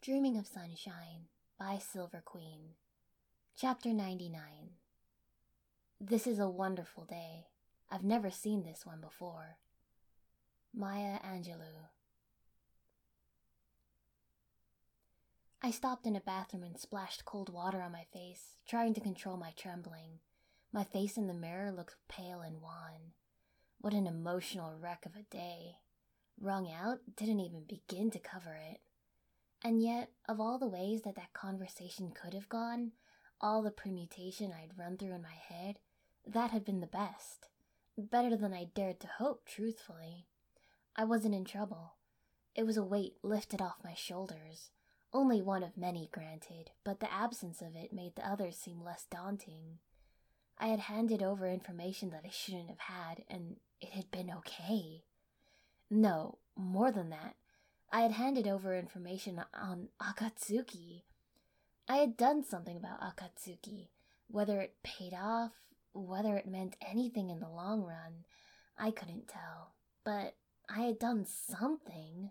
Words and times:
Dreaming 0.00 0.38
of 0.38 0.46
Sunshine 0.46 1.26
by 1.58 1.78
Silver 1.78 2.22
Queen. 2.24 2.76
Chapter 3.56 3.92
99. 3.92 4.40
This 6.00 6.24
is 6.24 6.38
a 6.38 6.48
wonderful 6.48 7.04
day. 7.04 7.48
I've 7.90 8.04
never 8.04 8.30
seen 8.30 8.62
this 8.62 8.86
one 8.86 9.00
before. 9.00 9.56
Maya 10.72 11.18
Angelou. 11.18 11.88
I 15.60 15.72
stopped 15.72 16.06
in 16.06 16.14
a 16.14 16.20
bathroom 16.20 16.62
and 16.62 16.78
splashed 16.78 17.24
cold 17.24 17.52
water 17.52 17.82
on 17.82 17.90
my 17.90 18.04
face, 18.12 18.54
trying 18.68 18.94
to 18.94 19.00
control 19.00 19.36
my 19.36 19.52
trembling. 19.56 20.20
My 20.72 20.84
face 20.84 21.16
in 21.16 21.26
the 21.26 21.34
mirror 21.34 21.72
looked 21.72 21.96
pale 22.08 22.40
and 22.40 22.62
wan. 22.62 23.14
What 23.80 23.94
an 23.94 24.06
emotional 24.06 24.74
wreck 24.78 25.04
of 25.04 25.16
a 25.16 25.24
day. 25.24 25.78
Wrung 26.40 26.70
out 26.70 27.00
didn't 27.16 27.40
even 27.40 27.64
begin 27.68 28.12
to 28.12 28.20
cover 28.20 28.54
it. 28.54 28.78
And 29.62 29.82
yet, 29.82 30.10
of 30.28 30.40
all 30.40 30.58
the 30.58 30.68
ways 30.68 31.02
that 31.02 31.16
that 31.16 31.32
conversation 31.32 32.12
could 32.12 32.34
have 32.34 32.48
gone, 32.48 32.92
all 33.40 33.62
the 33.62 33.70
permutation 33.70 34.52
I'd 34.52 34.78
run 34.78 34.96
through 34.96 35.14
in 35.14 35.22
my 35.22 35.34
head, 35.48 35.78
that 36.26 36.50
had 36.50 36.64
been 36.64 36.80
the 36.80 36.86
best. 36.86 37.48
Better 37.96 38.36
than 38.36 38.52
I 38.54 38.64
dared 38.74 39.00
to 39.00 39.08
hope, 39.18 39.44
truthfully. 39.46 40.26
I 40.94 41.04
wasn't 41.04 41.34
in 41.34 41.44
trouble. 41.44 41.94
It 42.54 42.64
was 42.64 42.76
a 42.76 42.84
weight 42.84 43.14
lifted 43.22 43.60
off 43.60 43.84
my 43.84 43.94
shoulders. 43.94 44.70
Only 45.12 45.40
one 45.40 45.62
of 45.62 45.76
many, 45.76 46.08
granted, 46.12 46.70
but 46.84 47.00
the 47.00 47.12
absence 47.12 47.62
of 47.62 47.74
it 47.74 47.92
made 47.92 48.14
the 48.14 48.28
others 48.28 48.56
seem 48.56 48.82
less 48.82 49.06
daunting. 49.10 49.78
I 50.58 50.68
had 50.68 50.80
handed 50.80 51.22
over 51.22 51.48
information 51.48 52.10
that 52.10 52.24
I 52.24 52.30
shouldn't 52.30 52.68
have 52.68 52.80
had, 52.80 53.24
and 53.28 53.56
it 53.80 53.90
had 53.90 54.10
been 54.10 54.30
okay. 54.38 55.04
No, 55.88 56.38
more 56.56 56.90
than 56.92 57.10
that. 57.10 57.36
I 57.90 58.02
had 58.02 58.12
handed 58.12 58.46
over 58.46 58.76
information 58.76 59.42
on 59.54 59.88
Akatsuki. 60.00 61.02
I 61.88 61.96
had 61.96 62.18
done 62.18 62.44
something 62.44 62.76
about 62.76 63.00
Akatsuki. 63.00 63.88
Whether 64.30 64.60
it 64.60 64.82
paid 64.82 65.14
off, 65.14 65.52
whether 65.94 66.36
it 66.36 66.46
meant 66.46 66.76
anything 66.86 67.30
in 67.30 67.40
the 67.40 67.48
long 67.48 67.82
run, 67.82 68.24
I 68.76 68.90
couldn't 68.90 69.26
tell. 69.26 69.72
But 70.04 70.34
I 70.68 70.82
had 70.82 70.98
done 70.98 71.24
something. 71.24 72.30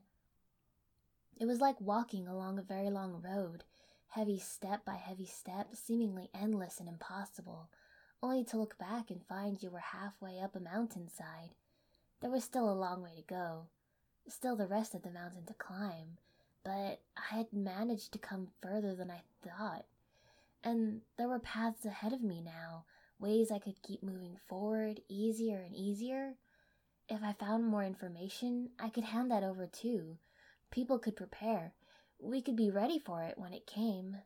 It 1.40 1.46
was 1.46 1.60
like 1.60 1.82
walking 1.82 2.28
along 2.28 2.60
a 2.60 2.64
very 2.64 2.92
long 2.92 3.20
road, 3.20 3.64
heavy 4.10 4.40
step 4.40 4.86
by 4.86 4.96
heavy 4.96 5.26
step, 5.26 5.70
seemingly 5.74 6.30
endless 6.40 6.80
and 6.80 6.88
impossible, 6.88 7.70
only 8.22 8.44
to 8.46 8.58
look 8.58 8.78
back 8.78 9.10
and 9.10 9.26
find 9.26 9.62
you 9.62 9.72
were 9.72 9.80
halfway 9.80 10.40
up 10.40 10.56
a 10.56 10.60
mountainside. 10.60 11.56
There 12.22 12.32
was 12.32 12.44
still 12.44 12.70
a 12.70 12.74
long 12.74 13.02
way 13.02 13.16
to 13.16 13.22
go, 13.24 13.68
still 14.30 14.56
the 14.56 14.68
rest 14.68 14.94
of 14.96 15.04
the 15.04 15.12
mountain 15.12 15.46
to 15.46 15.54
climb, 15.54 16.18
but 16.64 17.02
I 17.16 17.36
had 17.36 17.54
managed 17.54 18.12
to 18.14 18.20
come 18.20 18.50
further 18.62 18.96
than 18.96 19.10
I 19.10 19.22
thought. 19.44 19.86
And 20.64 21.02
there 21.18 21.30
were 21.30 21.40
paths 21.40 21.86
ahead 21.86 22.14
of 22.14 22.22
me 22.22 22.42
now, 22.42 22.86
ways 23.20 23.52
I 23.52 23.60
could 23.60 23.82
keep 23.82 24.04
moving 24.04 24.38
forward 24.48 25.02
easier 25.08 25.58
and 25.58 25.76
easier. 25.76 26.34
If 27.10 27.24
I 27.24 27.34
found 27.34 27.66
more 27.66 27.84
information, 27.84 28.72
I 28.80 28.90
could 28.90 29.06
hand 29.06 29.32
that 29.32 29.44
over 29.44 29.66
too. 29.66 30.18
People 30.72 31.00
could 31.00 31.16
prepare. 31.16 31.74
We 32.20 32.42
could 32.42 32.56
be 32.56 32.70
ready 32.70 33.00
for 33.00 33.24
it 33.24 33.38
when 33.38 33.54
it 33.54 33.66
came. 33.66 34.18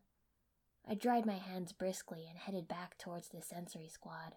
I 0.89 0.95
dried 0.95 1.25
my 1.25 1.37
hands 1.37 1.73
briskly 1.73 2.25
and 2.27 2.39
headed 2.39 2.67
back 2.67 2.97
towards 2.97 3.29
the 3.29 3.41
sensory 3.41 3.87
squad. 3.87 4.35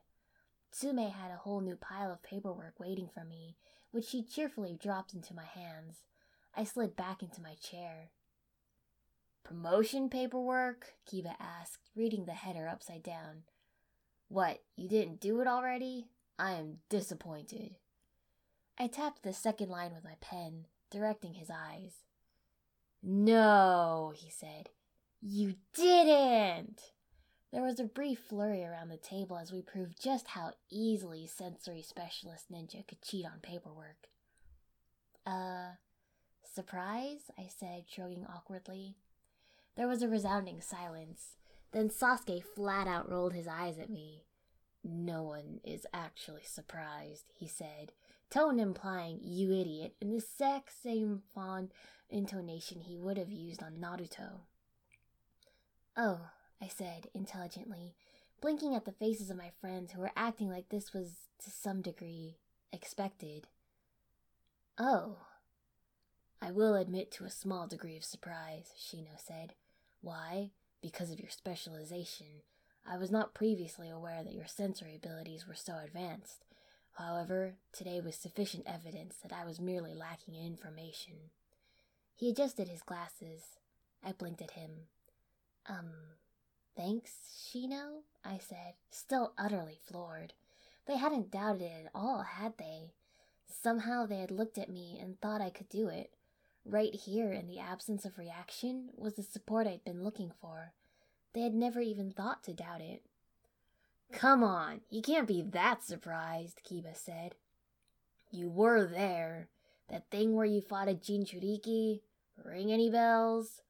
Tsume 0.70 1.10
had 1.10 1.30
a 1.30 1.38
whole 1.38 1.60
new 1.60 1.76
pile 1.76 2.12
of 2.12 2.22
paperwork 2.22 2.78
waiting 2.78 3.08
for 3.08 3.24
me, 3.24 3.56
which 3.94 4.06
she 4.06 4.24
cheerfully 4.24 4.76
dropped 4.80 5.14
into 5.14 5.32
my 5.32 5.44
hands. 5.44 5.98
I 6.56 6.64
slid 6.64 6.96
back 6.96 7.22
into 7.22 7.40
my 7.40 7.54
chair. 7.54 8.10
Promotion 9.44 10.08
paperwork? 10.10 10.94
Kiba 11.08 11.34
asked, 11.38 11.90
reading 11.94 12.24
the 12.24 12.32
header 12.32 12.66
upside 12.66 13.04
down. 13.04 13.44
What, 14.26 14.64
you 14.74 14.88
didn't 14.88 15.20
do 15.20 15.40
it 15.40 15.46
already? 15.46 16.08
I 16.40 16.54
am 16.54 16.78
disappointed. 16.88 17.76
I 18.76 18.88
tapped 18.88 19.22
the 19.22 19.32
second 19.32 19.68
line 19.68 19.94
with 19.94 20.02
my 20.02 20.16
pen, 20.20 20.66
directing 20.90 21.34
his 21.34 21.48
eyes. 21.48 21.92
No, 23.00 24.12
he 24.16 24.28
said. 24.28 24.70
You 25.22 25.54
didn't! 25.72 26.80
There 27.54 27.62
was 27.62 27.78
a 27.78 27.84
brief 27.84 28.18
flurry 28.18 28.64
around 28.64 28.88
the 28.88 28.96
table 28.96 29.38
as 29.38 29.52
we 29.52 29.62
proved 29.62 30.02
just 30.02 30.26
how 30.26 30.54
easily 30.72 31.28
sensory 31.28 31.82
specialist 31.82 32.50
ninja 32.50 32.84
could 32.84 33.00
cheat 33.00 33.24
on 33.24 33.38
paperwork. 33.42 34.08
Uh, 35.24 35.74
surprise? 36.52 37.30
I 37.38 37.48
said, 37.56 37.84
shrugging 37.86 38.26
awkwardly. 38.26 38.96
There 39.76 39.86
was 39.86 40.02
a 40.02 40.08
resounding 40.08 40.60
silence. 40.60 41.36
Then 41.70 41.90
Sasuke 41.90 42.42
flat 42.42 42.88
out 42.88 43.08
rolled 43.08 43.34
his 43.34 43.46
eyes 43.46 43.78
at 43.78 43.88
me. 43.88 44.24
No 44.82 45.22
one 45.22 45.60
is 45.62 45.86
actually 45.94 46.42
surprised, 46.42 47.26
he 47.36 47.46
said, 47.46 47.92
tone 48.30 48.58
implying 48.58 49.20
you 49.22 49.52
idiot 49.52 49.94
in 50.00 50.10
the 50.10 50.16
exact 50.16 50.72
same 50.82 51.22
fond 51.32 51.70
intonation 52.10 52.80
he 52.80 52.98
would 52.98 53.16
have 53.16 53.30
used 53.30 53.62
on 53.62 53.74
Naruto. 53.74 54.40
Oh, 55.96 56.30
I 56.62 56.68
said 56.68 57.08
intelligently, 57.14 57.94
blinking 58.40 58.74
at 58.74 58.84
the 58.84 58.92
faces 58.92 59.30
of 59.30 59.36
my 59.36 59.50
friends 59.60 59.92
who 59.92 60.00
were 60.00 60.12
acting 60.16 60.48
like 60.48 60.68
this 60.68 60.92
was, 60.92 61.28
to 61.44 61.50
some 61.50 61.82
degree, 61.82 62.36
expected. 62.72 63.46
Oh. 64.78 65.16
I 66.42 66.50
will 66.50 66.74
admit 66.74 67.10
to 67.12 67.24
a 67.24 67.30
small 67.30 67.66
degree 67.66 67.96
of 67.96 68.04
surprise, 68.04 68.72
Shino 68.78 69.18
said. 69.18 69.54
Why? 70.02 70.50
Because 70.82 71.10
of 71.10 71.18
your 71.18 71.30
specialization. 71.30 72.42
I 72.86 72.98
was 72.98 73.10
not 73.10 73.32
previously 73.32 73.88
aware 73.88 74.22
that 74.22 74.34
your 74.34 74.46
sensory 74.46 74.94
abilities 74.94 75.46
were 75.48 75.54
so 75.54 75.78
advanced. 75.82 76.44
However, 76.98 77.54
today 77.72 78.00
was 78.00 78.14
sufficient 78.14 78.66
evidence 78.66 79.16
that 79.22 79.32
I 79.32 79.44
was 79.44 79.58
merely 79.60 79.94
lacking 79.94 80.34
in 80.34 80.44
information. 80.44 81.30
He 82.14 82.28
adjusted 82.28 82.68
his 82.68 82.82
glasses. 82.82 83.58
I 84.04 84.12
blinked 84.12 84.42
at 84.42 84.52
him. 84.52 84.70
Um, 85.66 85.90
Thanks, 86.76 87.12
Shino, 87.32 88.02
I 88.24 88.38
said, 88.38 88.74
still 88.90 89.32
utterly 89.38 89.78
floored. 89.84 90.32
They 90.86 90.96
hadn't 90.96 91.30
doubted 91.30 91.62
it 91.62 91.86
at 91.86 91.90
all, 91.94 92.22
had 92.22 92.58
they? 92.58 92.92
Somehow 93.46 94.06
they 94.06 94.18
had 94.18 94.30
looked 94.30 94.58
at 94.58 94.68
me 94.68 94.98
and 95.00 95.20
thought 95.20 95.40
I 95.40 95.50
could 95.50 95.68
do 95.68 95.88
it. 95.88 96.12
Right 96.66 96.94
here, 96.94 97.32
in 97.32 97.46
the 97.46 97.60
absence 97.60 98.04
of 98.04 98.18
reaction, 98.18 98.88
was 98.96 99.14
the 99.14 99.22
support 99.22 99.66
I'd 99.66 99.84
been 99.84 100.02
looking 100.02 100.32
for. 100.40 100.72
They 101.32 101.42
had 101.42 101.54
never 101.54 101.80
even 101.80 102.10
thought 102.10 102.42
to 102.44 102.52
doubt 102.52 102.80
it. 102.80 103.02
Come 104.12 104.42
on, 104.42 104.80
you 104.90 105.02
can't 105.02 105.28
be 105.28 105.42
that 105.42 105.82
surprised, 105.82 106.60
Kiba 106.68 106.96
said. 106.96 107.34
You 108.30 108.48
were 108.48 108.86
there. 108.86 109.48
That 109.90 110.10
thing 110.10 110.34
where 110.34 110.46
you 110.46 110.60
fought 110.60 110.88
a 110.88 110.94
Jinchuriki? 110.94 112.00
Ring 112.42 112.72
any 112.72 112.90
bells? 112.90 113.62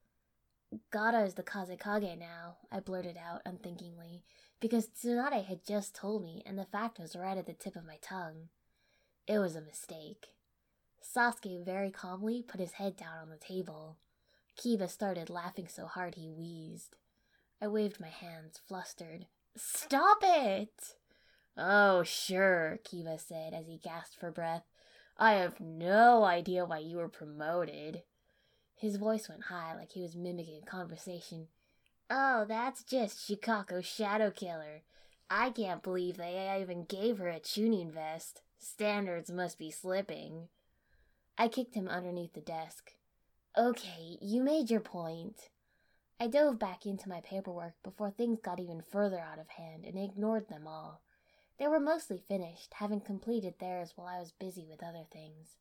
Gaara 0.93 1.27
is 1.27 1.35
the 1.35 1.43
Kazekage 1.43 2.19
now, 2.19 2.57
I 2.71 2.81
blurted 2.81 3.17
out 3.17 3.43
unthinkingly, 3.45 4.25
because 4.61 4.89
Tsunade 4.89 5.45
had 5.45 5.65
just 5.67 5.95
told 5.95 6.23
me 6.23 6.43
and 6.47 6.59
the 6.59 6.65
fact 6.65 6.99
was 6.99 7.17
right 7.17 7.37
at 7.37 7.47
the 7.47 7.53
tip 7.53 7.77
of 7.77 7.85
my 7.85 7.99
tongue. 8.01 8.49
It 9.27 9.39
was 9.39 9.57
a 9.57 9.61
mistake. 9.61 10.29
Sasuke 11.03 11.65
very 11.65 11.91
calmly 11.91 12.43
put 12.43 12.61
his 12.61 12.73
head 12.73 12.97
down 12.97 13.19
on 13.23 13.31
the 13.31 13.37
table. 13.37 13.99
Kiba 14.59 14.89
started 14.89 15.31
laughing 15.31 15.69
so 15.69 15.87
hard 15.87 16.15
he 16.15 16.31
wheezed. 16.31 16.97
I 17.61 17.69
waved 17.69 18.01
my 18.01 18.09
hands, 18.09 18.61
flustered. 18.67 19.27
Stop 19.57 20.19
it! 20.23 20.97
Oh, 21.57 22.03
sure, 22.03 22.81
Kiba 22.85 23.21
said 23.21 23.55
as 23.55 23.67
he 23.67 23.79
gasped 23.79 24.19
for 24.19 24.31
breath. 24.31 24.65
I 25.17 25.35
have 25.35 25.61
no 25.61 26.25
idea 26.25 26.65
why 26.65 26.79
you 26.79 26.97
were 26.97 27.09
promoted. 27.09 28.03
His 28.85 28.97
voice 28.97 29.31
went 29.31 29.45
high 29.45 29.75
like 29.75 29.93
he 29.93 30.03
was 30.03 30.15
mimicking 30.15 30.61
a 30.63 30.71
conversation. 30.71 31.47
Oh, 32.11 32.45
that's 32.47 32.85
just 32.85 33.17
Shikako's 33.17 33.87
Shadow 33.87 34.31
Killer. 34.31 34.83
I 35.31 35.49
can't 35.49 35.83
believe 35.83 36.19
they 36.19 36.55
even 36.61 36.85
gave 36.85 37.17
her 37.17 37.31
a 37.31 37.41
Chunin 37.41 37.91
vest. 37.91 38.43
Standards 38.59 39.31
must 39.31 39.59
be 39.59 39.71
slipping. 39.71 40.49
I 41.39 41.49
kicked 41.49 41.75
him 41.75 41.89
underneath 41.89 42.35
the 42.35 42.43
desk. 42.43 42.93
Okay, 43.57 44.19
you 44.21 44.43
made 44.43 44.69
your 44.69 44.81
point. 44.81 45.49
I 46.21 46.27
dove 46.27 46.59
back 46.59 46.85
into 46.85 47.09
my 47.09 47.23
paperwork 47.23 47.83
before 47.83 48.11
things 48.11 48.41
got 48.43 48.61
even 48.61 48.83
further 48.83 49.19
out 49.19 49.39
of 49.39 49.49
hand 49.49 49.87
and 49.87 49.99
ignored 49.99 50.51
them 50.51 50.67
all. 50.67 51.01
They 51.59 51.69
were 51.69 51.81
mostly 51.81 52.19
finished, 52.29 52.75
having 52.75 53.01
completed 53.01 53.55
theirs 53.59 53.95
while 53.97 54.09
I 54.09 54.21
was 54.21 54.33
busy 54.33 54.67
with 54.69 54.83
other 54.83 55.07
things. 55.11 55.57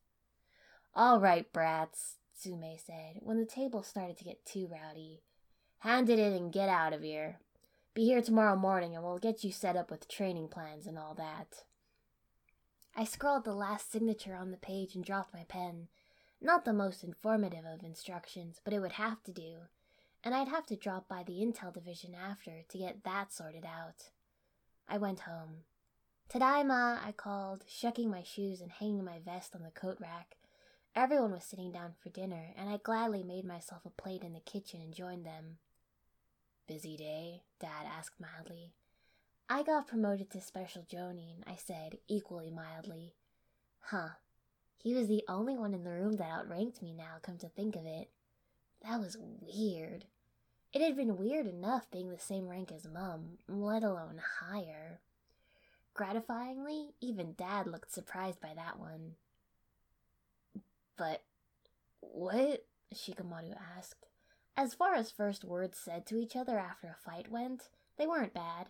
All 0.94 1.18
right, 1.18 1.50
brats, 1.54 2.18
Tsume 2.34 2.78
said, 2.78 3.20
when 3.20 3.38
the 3.38 3.46
table 3.46 3.82
started 3.82 4.16
to 4.18 4.24
get 4.24 4.44
too 4.44 4.68
rowdy. 4.70 5.22
Hand 5.78 6.08
it 6.10 6.18
in 6.18 6.32
and 6.32 6.52
get 6.52 6.68
out 6.68 6.92
of 6.92 7.02
here. 7.02 7.38
Be 7.94 8.04
here 8.04 8.22
tomorrow 8.22 8.56
morning 8.56 8.94
and 8.94 9.04
we'll 9.04 9.18
get 9.18 9.44
you 9.44 9.52
set 9.52 9.76
up 9.76 9.90
with 9.90 10.08
training 10.08 10.48
plans 10.48 10.86
and 10.86 10.98
all 10.98 11.14
that. 11.14 11.64
I 12.96 13.04
scrawled 13.04 13.44
the 13.44 13.54
last 13.54 13.90
signature 13.90 14.34
on 14.34 14.50
the 14.50 14.56
page 14.56 14.94
and 14.94 15.04
dropped 15.04 15.34
my 15.34 15.44
pen. 15.48 15.88
Not 16.40 16.64
the 16.64 16.72
most 16.72 17.02
informative 17.02 17.64
of 17.64 17.82
instructions, 17.82 18.60
but 18.64 18.72
it 18.74 18.80
would 18.80 18.92
have 18.92 19.22
to 19.24 19.32
do, 19.32 19.68
and 20.22 20.34
I'd 20.34 20.48
have 20.48 20.66
to 20.66 20.76
drop 20.76 21.08
by 21.08 21.22
the 21.22 21.34
Intel 21.34 21.72
division 21.72 22.14
after 22.14 22.62
to 22.68 22.78
get 22.78 23.02
that 23.04 23.32
sorted 23.32 23.64
out. 23.64 24.10
I 24.88 24.98
went 24.98 25.20
home. 25.20 25.64
Tadaima, 26.28 26.98
I 27.04 27.12
called, 27.12 27.64
shucking 27.66 28.10
my 28.10 28.22
shoes 28.22 28.60
and 28.60 28.70
hanging 28.70 29.04
my 29.04 29.20
vest 29.24 29.54
on 29.54 29.62
the 29.62 29.70
coat 29.70 29.98
rack. 30.00 30.36
Everyone 30.96 31.32
was 31.32 31.42
sitting 31.42 31.72
down 31.72 31.94
for 32.00 32.08
dinner, 32.08 32.54
and 32.56 32.70
I 32.70 32.76
gladly 32.76 33.24
made 33.24 33.44
myself 33.44 33.82
a 33.84 33.90
plate 33.90 34.22
in 34.22 34.32
the 34.32 34.38
kitchen 34.38 34.80
and 34.80 34.94
joined 34.94 35.26
them. 35.26 35.58
Busy 36.68 36.96
day? 36.96 37.42
Dad 37.58 37.86
asked 37.98 38.20
mildly. 38.20 38.74
I 39.48 39.64
got 39.64 39.88
promoted 39.88 40.30
to 40.30 40.40
Special 40.40 40.82
Jonin, 40.82 41.42
I 41.48 41.56
said, 41.56 41.98
equally 42.06 42.48
mildly. 42.48 43.14
Huh. 43.80 44.10
He 44.78 44.94
was 44.94 45.08
the 45.08 45.24
only 45.28 45.56
one 45.56 45.74
in 45.74 45.82
the 45.82 45.90
room 45.90 46.16
that 46.16 46.30
outranked 46.30 46.80
me 46.80 46.92
now, 46.92 47.16
come 47.22 47.38
to 47.38 47.48
think 47.48 47.74
of 47.74 47.86
it. 47.86 48.10
That 48.82 49.00
was 49.00 49.18
weird. 49.18 50.04
It 50.72 50.80
had 50.80 50.96
been 50.96 51.16
weird 51.16 51.46
enough 51.48 51.90
being 51.90 52.10
the 52.10 52.18
same 52.18 52.46
rank 52.46 52.70
as 52.70 52.86
Mum, 52.86 53.38
let 53.48 53.82
alone 53.82 54.20
higher. 54.40 55.00
Gratifyingly, 55.94 56.92
even 57.00 57.34
Dad 57.34 57.66
looked 57.66 57.92
surprised 57.92 58.40
by 58.40 58.52
that 58.54 58.78
one. 58.78 59.16
But 60.96 61.22
what? 62.00 62.64
Shikamaru 62.94 63.56
asked. 63.76 64.06
As 64.56 64.74
far 64.74 64.94
as 64.94 65.10
first 65.10 65.44
words 65.44 65.78
said 65.78 66.06
to 66.06 66.16
each 66.16 66.36
other 66.36 66.58
after 66.58 66.88
a 66.88 66.94
fight 66.94 67.30
went, 67.30 67.68
they 67.96 68.06
weren't 68.06 68.34
bad. 68.34 68.68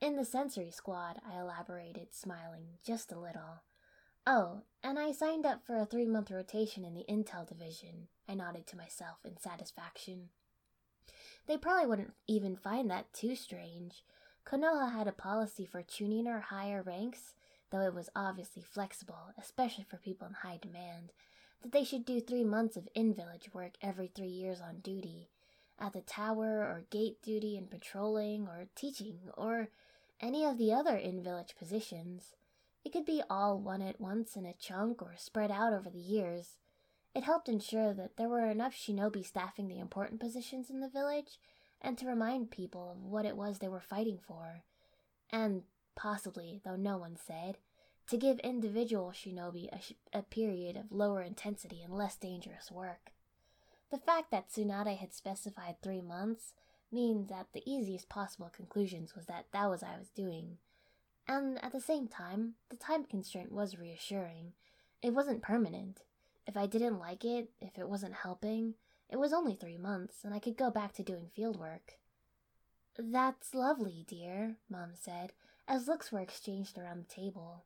In 0.00 0.16
the 0.16 0.24
sensory 0.24 0.70
squad, 0.70 1.20
I 1.28 1.40
elaborated, 1.40 2.14
smiling 2.14 2.78
just 2.84 3.12
a 3.12 3.18
little. 3.18 3.62
Oh, 4.26 4.62
and 4.82 4.98
I 4.98 5.12
signed 5.12 5.44
up 5.44 5.64
for 5.66 5.76
a 5.76 5.86
three 5.86 6.06
month 6.06 6.30
rotation 6.30 6.84
in 6.84 6.94
the 6.94 7.04
Intel 7.08 7.46
division. 7.46 8.08
I 8.28 8.34
nodded 8.34 8.66
to 8.68 8.76
myself 8.76 9.18
in 9.24 9.36
satisfaction. 9.38 10.28
They 11.46 11.56
probably 11.56 11.86
wouldn't 11.86 12.14
even 12.28 12.56
find 12.56 12.90
that 12.90 13.12
too 13.12 13.34
strange. 13.34 14.04
Konoha 14.46 14.92
had 14.92 15.08
a 15.08 15.12
policy 15.12 15.66
for 15.66 15.82
chunin 15.82 16.28
or 16.28 16.40
higher 16.40 16.82
ranks, 16.82 17.34
though 17.70 17.80
it 17.80 17.94
was 17.94 18.10
obviously 18.14 18.62
flexible, 18.62 19.32
especially 19.38 19.84
for 19.84 19.96
people 19.96 20.28
in 20.28 20.34
high 20.34 20.58
demand, 20.60 21.12
that 21.62 21.72
they 21.72 21.84
should 21.84 22.04
do 22.04 22.20
three 22.20 22.44
months 22.44 22.76
of 22.76 22.88
in 22.94 23.14
village 23.14 23.52
work 23.52 23.72
every 23.82 24.08
three 24.08 24.28
years 24.28 24.60
on 24.60 24.80
duty, 24.80 25.28
at 25.78 25.92
the 25.92 26.00
tower 26.00 26.60
or 26.60 26.84
gate 26.90 27.22
duty 27.22 27.56
and 27.56 27.70
patrolling 27.70 28.46
or 28.46 28.66
teaching 28.74 29.18
or 29.36 29.68
any 30.20 30.44
of 30.44 30.58
the 30.58 30.72
other 30.72 30.96
in 30.96 31.22
village 31.22 31.54
positions. 31.58 32.34
It 32.84 32.92
could 32.92 33.04
be 33.04 33.22
all 33.28 33.58
one 33.58 33.82
at 33.82 34.00
once 34.00 34.36
in 34.36 34.46
a 34.46 34.54
chunk 34.54 35.02
or 35.02 35.14
spread 35.16 35.50
out 35.50 35.72
over 35.72 35.90
the 35.90 35.98
years. 35.98 36.56
It 37.14 37.24
helped 37.24 37.48
ensure 37.48 37.92
that 37.94 38.16
there 38.16 38.28
were 38.28 38.46
enough 38.46 38.74
shinobi 38.74 39.24
staffing 39.24 39.68
the 39.68 39.80
important 39.80 40.20
positions 40.20 40.70
in 40.70 40.80
the 40.80 40.88
village 40.88 41.38
and 41.80 41.96
to 41.98 42.06
remind 42.06 42.50
people 42.50 42.90
of 42.90 43.04
what 43.04 43.24
it 43.24 43.36
was 43.36 43.58
they 43.58 43.68
were 43.68 43.80
fighting 43.80 44.18
for. 44.18 44.62
And 45.30 45.62
possibly, 45.94 46.60
though 46.64 46.76
no 46.76 46.98
one 46.98 47.16
said, 47.16 47.58
to 48.10 48.16
give 48.16 48.40
individual 48.40 49.12
shinobi 49.12 49.68
a, 49.72 49.80
sh- 49.80 49.92
a 50.12 50.22
period 50.22 50.76
of 50.76 50.90
lower 50.90 51.22
intensity 51.22 51.80
and 51.82 51.94
less 51.94 52.16
dangerous 52.16 52.70
work. 52.70 53.12
The 53.92 53.98
fact 53.98 54.32
that 54.32 54.50
Tsunade 54.50 54.98
had 54.98 55.14
specified 55.14 55.76
three 55.80 56.00
months 56.00 56.54
means 56.90 57.28
that 57.28 57.46
the 57.52 57.62
easiest 57.64 58.08
possible 58.08 58.50
conclusions 58.54 59.14
was 59.14 59.26
that 59.26 59.46
that 59.52 59.70
was 59.70 59.84
I 59.84 59.96
was 59.96 60.08
doing. 60.08 60.58
And 61.28 61.62
at 61.64 61.70
the 61.70 61.80
same 61.80 62.08
time, 62.08 62.54
the 62.68 62.76
time 62.76 63.04
constraint 63.04 63.52
was 63.52 63.78
reassuring. 63.78 64.54
It 65.02 65.14
wasn't 65.14 65.42
permanent. 65.42 66.02
If 66.48 66.56
I 66.56 66.66
didn't 66.66 66.98
like 66.98 67.24
it, 67.24 67.50
if 67.60 67.78
it 67.78 67.88
wasn't 67.88 68.14
helping, 68.14 68.74
it 69.08 69.20
was 69.20 69.32
only 69.32 69.54
three 69.54 69.78
months, 69.78 70.24
and 70.24 70.34
I 70.34 70.40
could 70.40 70.56
go 70.56 70.70
back 70.70 70.94
to 70.94 71.04
doing 71.04 71.28
field 71.32 71.58
work. 71.58 71.98
That's 72.98 73.54
lovely, 73.54 74.04
dear, 74.08 74.56
Mom 74.68 74.90
said, 74.94 75.32
as 75.68 75.86
looks 75.86 76.10
were 76.10 76.20
exchanged 76.20 76.76
around 76.76 77.04
the 77.04 77.14
table. 77.14 77.62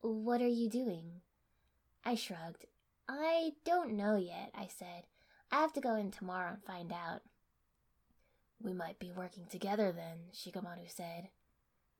What 0.00 0.40
are 0.40 0.46
you 0.46 0.68
doing? 0.68 1.22
I 2.04 2.14
shrugged. 2.14 2.66
I 3.08 3.52
don't 3.64 3.96
know 3.96 4.16
yet, 4.16 4.52
I 4.54 4.68
said. 4.68 5.04
I 5.50 5.56
have 5.56 5.72
to 5.72 5.80
go 5.80 5.96
in 5.96 6.10
tomorrow 6.10 6.52
and 6.52 6.64
find 6.64 6.92
out. 6.92 7.22
We 8.60 8.72
might 8.72 8.98
be 9.00 9.10
working 9.10 9.46
together 9.50 9.92
then, 9.92 10.30
Shikamaru 10.32 10.88
said. 10.88 11.30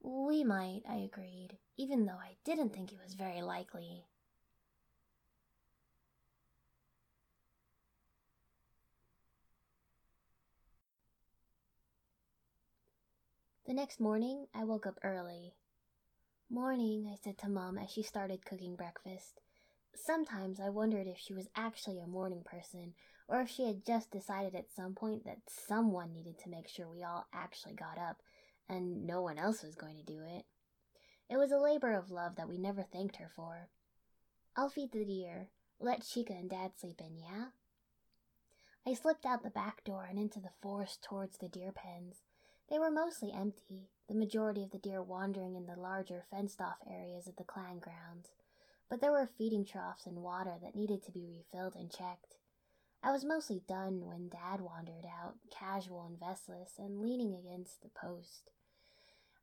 We 0.01 0.45
might, 0.45 0.83
I 0.89 0.97
agreed, 0.97 1.59
even 1.77 2.07
though 2.07 2.13
I 2.13 2.37
didn't 2.45 2.73
think 2.73 2.93
it 2.93 3.01
was 3.03 3.15
very 3.15 3.43
likely. 3.43 4.05
The 13.67 13.75
next 13.75 13.99
morning, 13.99 14.47
I 14.55 14.65
woke 14.65 14.87
up 14.87 14.99
early. 15.03 15.55
Morning, 16.51 17.07
I 17.13 17.17
said 17.23 17.37
to 17.39 17.49
Mom 17.51 17.77
as 17.77 17.91
she 17.91 18.03
started 18.03 18.47
cooking 18.47 18.75
breakfast. 18.75 19.43
Sometimes 19.95 20.59
I 20.59 20.71
wondered 20.71 21.07
if 21.07 21.19
she 21.19 21.35
was 21.35 21.51
actually 21.55 22.01
a 22.01 22.07
morning 22.07 22.43
person, 22.43 22.95
or 23.29 23.43
if 23.43 23.51
she 23.51 23.67
had 23.67 23.85
just 23.85 24.11
decided 24.11 24.55
at 24.55 24.73
some 24.75 24.95
point 24.95 25.27
that 25.27 25.43
someone 25.47 26.15
needed 26.15 26.39
to 26.39 26.49
make 26.49 26.67
sure 26.67 26.89
we 26.89 27.03
all 27.03 27.27
actually 27.35 27.75
got 27.75 27.99
up, 27.99 28.23
and 28.67 29.07
no 29.07 29.21
one 29.21 29.37
else 29.37 29.63
was 29.63 29.75
going 29.75 29.99
to 29.99 30.03
do 30.03 30.23
it. 30.23 30.47
It 31.29 31.37
was 31.37 31.53
a 31.53 31.59
labor 31.59 31.93
of 31.93 32.11
love 32.11 32.37
that 32.37 32.49
we 32.49 32.57
never 32.57 32.83
thanked 32.83 33.17
her 33.17 33.31
for. 33.37 33.69
I'll 34.57 34.71
feed 34.71 34.93
the 34.93 35.05
deer. 35.05 35.49
Let 35.79 36.01
Shika 36.01 36.31
and 36.31 36.49
Dad 36.49 36.71
sleep 36.81 37.03
in, 37.03 37.19
yeah? 37.19 37.49
I 38.87 38.95
slipped 38.95 39.27
out 39.27 39.43
the 39.43 39.51
back 39.51 39.85
door 39.85 40.07
and 40.09 40.19
into 40.19 40.41
the 40.41 40.53
forest 40.63 41.03
towards 41.03 41.37
the 41.37 41.49
deer 41.51 41.73
pens. 41.73 42.23
They 42.71 42.79
were 42.79 42.91
mostly 42.91 43.33
empty, 43.33 43.89
the 44.09 44.15
majority 44.15 44.63
of 44.63 44.71
the 44.71 44.79
deer 44.79 45.03
wandering 45.03 45.57
in 45.57 45.67
the 45.67 45.77
larger 45.77 46.25
fenced 46.31 46.61
off 46.61 46.79
areas 46.87 47.27
of 47.27 47.37
the 47.37 47.45
clan 47.45 47.79
grounds, 47.79 48.29
but 48.91 49.01
there 49.01 49.13
were 49.13 49.27
feeding 49.27 49.65
troughs 49.65 50.07
and 50.07 50.23
water 50.23 50.55
that 50.63 50.77
needed 50.77 51.03
to 51.05 51.13
be 51.13 51.27
refilled 51.27 51.75
and 51.77 51.91
checked. 51.91 52.37
I 53.03 53.13
was 53.13 53.25
mostly 53.25 53.63
done 53.67 54.07
when 54.07 54.29
Dad 54.29 54.61
wandered 54.61 55.07
out, 55.07 55.37
casual 55.51 56.05
and 56.05 56.19
vestless, 56.19 56.79
and 56.79 57.01
leaning 57.01 57.35
against 57.35 57.81
the 57.81 57.89
post. 57.89 58.51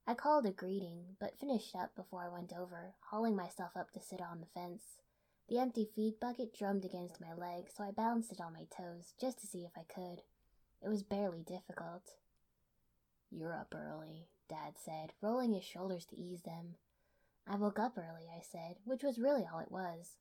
I 0.05 0.13
called 0.13 0.45
a 0.45 0.51
greeting, 0.51 1.15
but 1.19 1.39
finished 1.39 1.75
up 1.75 1.95
before 1.95 2.23
I 2.23 2.29
went 2.29 2.53
over, 2.53 2.93
hauling 3.09 3.35
myself 3.35 3.71
up 3.75 3.91
to 3.93 4.01
sit 4.01 4.21
on 4.21 4.39
the 4.39 4.45
fence. 4.45 4.99
The 5.47 5.57
empty 5.57 5.89
feed 5.95 6.19
bucket 6.19 6.53
drummed 6.53 6.85
against 6.85 7.21
my 7.21 7.33
leg, 7.33 7.69
so 7.75 7.83
I 7.83 7.91
balanced 7.91 8.31
it 8.31 8.41
on 8.41 8.53
my 8.53 8.65
toes 8.65 9.13
just 9.19 9.39
to 9.39 9.47
see 9.47 9.65
if 9.65 9.71
I 9.75 9.83
could. 9.83 10.21
It 10.83 10.89
was 10.89 11.01
barely 11.01 11.41
difficult. 11.41 12.17
You're 13.31 13.53
up 13.53 13.73
early, 13.75 14.27
Dad 14.47 14.75
said, 14.77 15.13
rolling 15.21 15.53
his 15.53 15.63
shoulders 15.63 16.05
to 16.05 16.17
ease 16.17 16.43
them. 16.43 16.75
I 17.47 17.55
woke 17.55 17.79
up 17.79 17.97
early, 17.97 18.27
I 18.29 18.41
said, 18.41 18.77
which 18.85 19.03
was 19.03 19.19
really 19.19 19.47
all 19.51 19.59
it 19.59 19.71
was. 19.71 20.17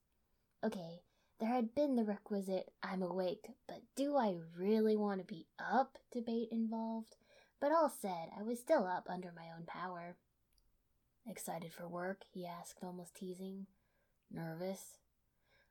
Okay, 0.62 1.02
there 1.38 1.48
had 1.48 1.74
been 1.74 1.96
the 1.96 2.04
requisite 2.04 2.70
I'm 2.82 3.02
awake, 3.02 3.50
but 3.66 3.82
do 3.96 4.16
I 4.16 4.36
really 4.56 4.96
want 4.96 5.20
to 5.20 5.26
be 5.26 5.46
up 5.58 5.98
debate 6.12 6.48
involved? 6.50 7.16
But 7.60 7.72
all 7.72 7.90
said, 7.90 8.30
I 8.38 8.42
was 8.42 8.58
still 8.60 8.86
up 8.86 9.08
under 9.10 9.32
my 9.34 9.46
own 9.56 9.64
power. 9.66 10.16
Excited 11.26 11.72
for 11.72 11.88
work? 11.88 12.22
he 12.30 12.46
asked, 12.46 12.82
almost 12.82 13.14
teasing. 13.14 13.66
Nervous? 14.30 14.98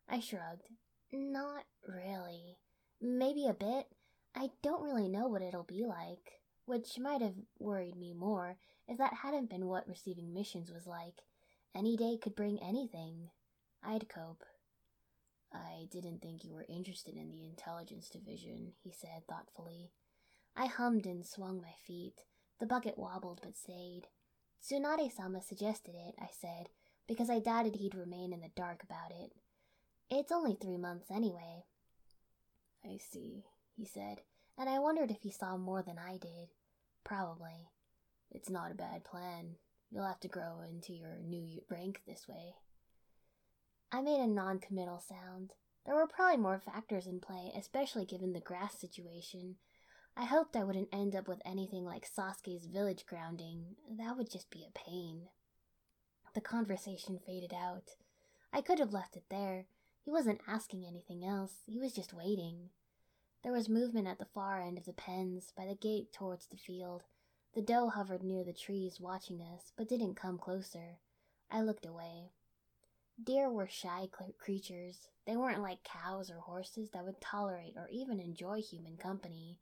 I 0.10 0.20
shrugged. 0.20 0.70
Not 1.12 1.66
really. 1.88 2.58
Maybe 3.02 3.48
a 3.48 3.54
bit. 3.54 3.88
I 4.36 4.52
don't 4.62 4.84
really 4.84 5.08
know 5.08 5.28
what 5.28 5.42
it'll 5.42 5.64
be 5.64 5.86
like 5.86 6.43
which 6.66 7.00
might 7.00 7.22
have 7.22 7.36
worried 7.60 7.96
me 7.96 8.14
more 8.14 8.58
if 8.88 8.98
that 8.98 9.14
hadn't 9.14 9.50
been 9.50 9.68
what 9.68 9.88
receiving 9.88 10.34
missions 10.34 10.72
was 10.72 10.88
like. 10.88 11.24
Any 11.76 11.98
day 11.98 12.18
could 12.22 12.36
bring 12.36 12.60
anything. 12.62 13.30
I'd 13.84 14.10
cope. 14.10 14.44
I 15.52 15.88
didn't 15.92 16.22
think 16.22 16.44
you 16.44 16.54
were 16.54 16.66
interested 16.68 17.16
in 17.16 17.32
the 17.32 17.46
intelligence 17.46 18.10
division, 18.10 18.74
he 18.84 18.92
said 18.92 19.28
thoughtfully. 19.28 19.92
I 20.56 20.66
hummed 20.66 21.06
and 21.06 21.26
swung 21.26 21.62
my 21.62 21.74
feet. 21.86 22.26
The 22.60 22.66
bucket 22.66 22.98
wobbled 22.98 23.42
but 23.44 23.58
stayed. 23.58 24.08
Tsunade 24.62 25.12
sama 25.12 25.42
suggested 25.42 25.96
it, 25.96 26.16
I 26.20 26.30
said, 26.32 26.70
because 27.08 27.30
I 27.30 27.40
doubted 27.40 27.76
he'd 27.76 27.96
remain 27.96 28.32
in 28.32 28.42
the 28.42 28.52
dark 28.56 28.84
about 28.84 29.12
it. 29.12 29.34
It's 30.10 30.32
only 30.32 30.56
three 30.56 30.78
months 30.78 31.12
anyway. 31.12 31.66
I 32.86 32.98
see, 32.98 33.46
he 33.76 33.86
said, 33.86 34.22
and 34.58 34.70
I 34.70 34.80
wondered 34.80 35.12
if 35.12 35.22
he 35.22 35.32
saw 35.32 35.58
more 35.58 35.82
than 35.82 35.98
I 35.98 36.18
did. 36.18 36.50
Probably. 37.04 37.70
It's 38.32 38.50
not 38.50 38.72
a 38.72 38.76
bad 38.76 39.04
plan. 39.04 39.56
You'll 39.92 40.08
have 40.08 40.20
to 40.22 40.28
grow 40.28 40.62
into 40.68 40.94
your 40.94 41.20
new 41.24 41.62
rank 41.70 42.02
this 42.08 42.28
way. 42.28 42.56
I 43.92 44.02
made 44.02 44.20
a 44.22 44.28
non 44.28 44.60
committal 44.60 45.00
sound. 45.00 45.54
There 45.86 45.96
were 45.96 46.08
probably 46.08 46.38
more 46.38 46.60
factors 46.60 47.06
in 47.06 47.20
play, 47.20 47.52
especially 47.56 48.06
given 48.06 48.34
the 48.34 48.40
grass 48.40 48.80
situation. 48.80 49.58
I 50.16 50.26
hoped 50.26 50.56
I 50.56 50.64
wouldn't 50.64 50.90
end 50.94 51.16
up 51.16 51.28
with 51.28 51.42
anything 51.46 51.84
like 51.86 52.08
Sasuke's 52.08 52.66
village 52.66 53.06
grounding. 53.06 53.76
That 53.98 54.16
would 54.18 54.32
just 54.32 54.50
be 54.50 54.66
a 54.66 54.80
pain. 54.80 55.28
The 56.34 56.42
conversation 56.42 57.20
faded 57.26 57.54
out. 57.54 57.92
I 58.52 58.62
could 58.62 58.80
have 58.80 58.94
left 58.94 59.16
it 59.16 59.26
there. 59.30 59.66
He 60.04 60.12
wasn't 60.12 60.42
asking 60.48 60.86
anything 60.86 61.26
else, 61.26 61.62
he 61.66 61.80
was 61.80 61.94
just 61.94 62.14
waiting. 62.14 62.70
There 63.44 63.52
was 63.52 63.68
movement 63.68 64.08
at 64.08 64.20
the 64.20 64.26
far 64.26 64.62
end 64.62 64.78
of 64.78 64.86
the 64.86 64.94
pens, 64.94 65.52
by 65.56 65.66
the 65.66 65.76
gate 65.76 66.14
towards 66.14 66.48
the 66.48 66.56
field. 66.56 67.04
The 67.54 67.62
doe 67.62 67.90
hovered 67.90 68.24
near 68.24 68.46
the 68.46 68.54
trees 68.54 69.02
watching 69.02 69.42
us, 69.42 69.74
but 69.76 69.90
didn't 69.90 70.16
come 70.16 70.38
closer. 70.38 71.00
I 71.52 71.62
looked 71.62 71.86
away. 71.86 72.32
Deer 73.22 73.52
were 73.52 73.68
shy 73.68 74.08
creatures. 74.38 75.10
They 75.28 75.36
weren't 75.36 75.62
like 75.62 75.84
cows 75.84 76.32
or 76.32 76.40
horses 76.40 76.92
that 76.92 77.04
would 77.04 77.20
tolerate 77.20 77.74
or 77.76 77.90
even 77.90 78.20
enjoy 78.22 78.62
human 78.62 78.96
company. 78.96 79.60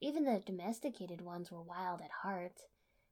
Even 0.00 0.24
the 0.24 0.42
domesticated 0.44 1.20
ones 1.20 1.52
were 1.52 1.60
wild 1.60 2.00
at 2.00 2.10
heart. 2.22 2.62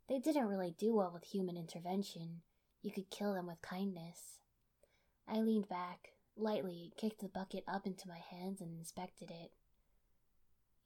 They 0.09 0.19
didn't 0.19 0.49
really 0.49 0.75
do 0.79 0.95
well 0.95 1.11
with 1.12 1.25
human 1.25 1.59
intervention. 1.59 2.41
You 2.81 2.91
could 2.91 3.11
kill 3.11 3.35
them 3.35 3.47
with 3.47 3.61
kindness. 3.61 4.41
I 5.29 5.41
leaned 5.41 5.69
back, 5.69 6.15
lightly 6.35 6.93
kicked 6.97 7.21
the 7.21 7.29
bucket 7.29 7.62
up 7.69 7.87
into 7.87 8.09
my 8.09 8.19
hands, 8.19 8.62
and 8.62 8.73
inspected 8.73 9.31
it. 9.31 9.53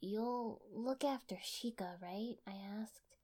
You'll 0.04 0.61
look 0.75 1.04
after 1.04 1.37
Shika, 1.37 2.02
right? 2.02 2.35
I 2.44 2.54
asked. 2.82 3.14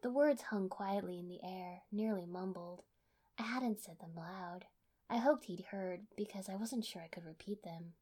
The 0.00 0.12
words 0.12 0.42
hung 0.42 0.68
quietly 0.68 1.18
in 1.18 1.26
the 1.26 1.40
air, 1.42 1.82
nearly 1.90 2.24
mumbled. 2.24 2.82
I 3.36 3.42
hadn't 3.42 3.80
said 3.80 3.98
them 3.98 4.12
loud. 4.16 4.66
I 5.10 5.16
hoped 5.16 5.46
he'd 5.46 5.66
heard 5.72 6.02
because 6.16 6.48
I 6.48 6.54
wasn't 6.54 6.84
sure 6.84 7.02
I 7.02 7.08
could 7.08 7.24
repeat 7.24 7.64
them. 7.64 7.94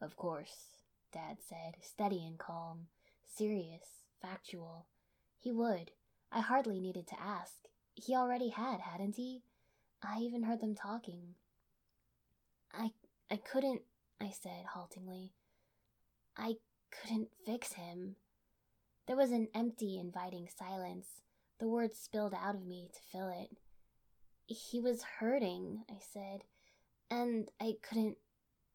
Of 0.00 0.16
course, 0.16 0.78
Dad 1.12 1.36
said, 1.46 1.76
steady 1.82 2.24
and 2.26 2.38
calm, 2.38 2.86
serious, 3.26 4.06
factual. 4.22 4.86
He 5.38 5.52
would. 5.52 5.90
I 6.32 6.40
hardly 6.40 6.80
needed 6.80 7.06
to 7.08 7.20
ask. 7.20 7.68
He 7.94 8.14
already 8.14 8.48
had, 8.48 8.80
hadn't 8.80 9.16
he? 9.16 9.42
I 10.02 10.20
even 10.20 10.44
heard 10.44 10.62
them 10.62 10.74
talking. 10.74 11.34
I 12.72 12.92
I 13.30 13.36
couldn't, 13.36 13.82
I 14.18 14.30
said 14.30 14.64
haltingly. 14.72 15.34
I 16.38 16.54
couldn't 16.90 17.28
fix 17.44 17.74
him. 17.74 18.16
There 19.06 19.16
was 19.16 19.30
an 19.30 19.48
empty, 19.54 19.98
inviting 19.98 20.48
silence. 20.48 21.06
The 21.58 21.68
words 21.68 21.98
spilled 21.98 22.34
out 22.34 22.54
of 22.54 22.66
me 22.66 22.88
to 22.92 23.00
fill 23.12 23.28
it. 23.28 23.50
He 24.46 24.80
was 24.80 25.02
hurting, 25.18 25.84
I 25.90 25.98
said, 26.12 26.44
and 27.10 27.50
I 27.60 27.74
couldn't. 27.82 28.16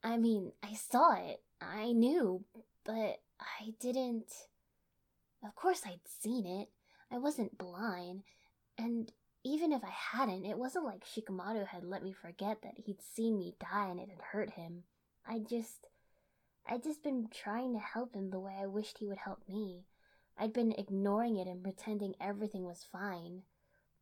I 0.03 0.17
mean, 0.17 0.51
I 0.63 0.73
saw 0.73 1.15
it. 1.15 1.41
I 1.61 1.91
knew, 1.91 2.43
but 2.83 3.21
I 3.39 3.73
didn't. 3.79 4.31
Of 5.43 5.55
course, 5.55 5.81
I'd 5.85 5.99
seen 6.05 6.45
it. 6.45 6.69
I 7.11 7.17
wasn't 7.17 7.57
blind, 7.57 8.23
and 8.77 9.11
even 9.43 9.71
if 9.71 9.83
I 9.83 9.91
hadn't, 10.17 10.45
it 10.45 10.57
wasn't 10.57 10.85
like 10.85 11.05
Shikamaru 11.05 11.67
had 11.67 11.83
let 11.83 12.03
me 12.03 12.13
forget 12.13 12.63
that 12.63 12.77
he'd 12.77 13.01
seen 13.01 13.37
me 13.37 13.55
die 13.59 13.87
and 13.89 13.99
it 13.99 14.09
had 14.09 14.21
hurt 14.31 14.51
him. 14.51 14.83
I 15.27 15.39
just. 15.39 15.87
I'd 16.67 16.83
just 16.83 17.03
been 17.03 17.29
trying 17.31 17.73
to 17.73 17.79
help 17.79 18.15
him 18.15 18.29
the 18.29 18.39
way 18.39 18.53
I 18.59 18.65
wished 18.65 18.97
he 18.97 19.07
would 19.07 19.19
help 19.19 19.39
me. 19.47 19.85
I'd 20.37 20.53
been 20.53 20.71
ignoring 20.71 21.37
it 21.37 21.47
and 21.47 21.63
pretending 21.63 22.15
everything 22.19 22.65
was 22.65 22.85
fine. 22.91 23.43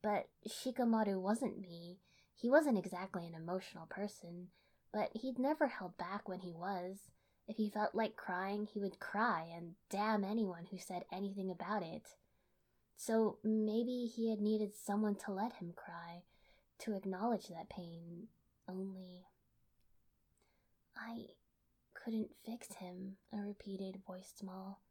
But 0.01 0.29
Shikamaru 0.47 1.19
wasn't 1.19 1.59
me. 1.59 1.99
He 2.35 2.49
wasn't 2.49 2.77
exactly 2.77 3.25
an 3.25 3.35
emotional 3.35 3.85
person, 3.85 4.47
but 4.91 5.09
he'd 5.13 5.39
never 5.39 5.67
held 5.67 5.97
back 5.97 6.27
when 6.27 6.39
he 6.39 6.53
was. 6.53 7.11
If 7.47 7.57
he 7.57 7.69
felt 7.69 7.93
like 7.93 8.15
crying, 8.15 8.67
he 8.71 8.79
would 8.79 8.99
cry, 8.99 9.45
and 9.53 9.75
damn 9.89 10.23
anyone 10.23 10.65
who 10.71 10.77
said 10.77 11.03
anything 11.11 11.51
about 11.51 11.83
it. 11.83 12.15
So 12.95 13.37
maybe 13.43 14.05
he 14.13 14.29
had 14.29 14.39
needed 14.39 14.73
someone 14.73 15.15
to 15.25 15.31
let 15.31 15.53
him 15.53 15.73
cry, 15.75 16.23
to 16.79 16.95
acknowledge 16.95 17.47
that 17.47 17.69
pain, 17.69 18.27
only. 18.67 19.25
I 20.95 21.27
couldn't 22.03 22.31
fix 22.45 22.75
him, 22.75 23.17
I 23.33 23.37
repeated, 23.37 24.01
voice 24.05 24.33
small, 24.35 24.81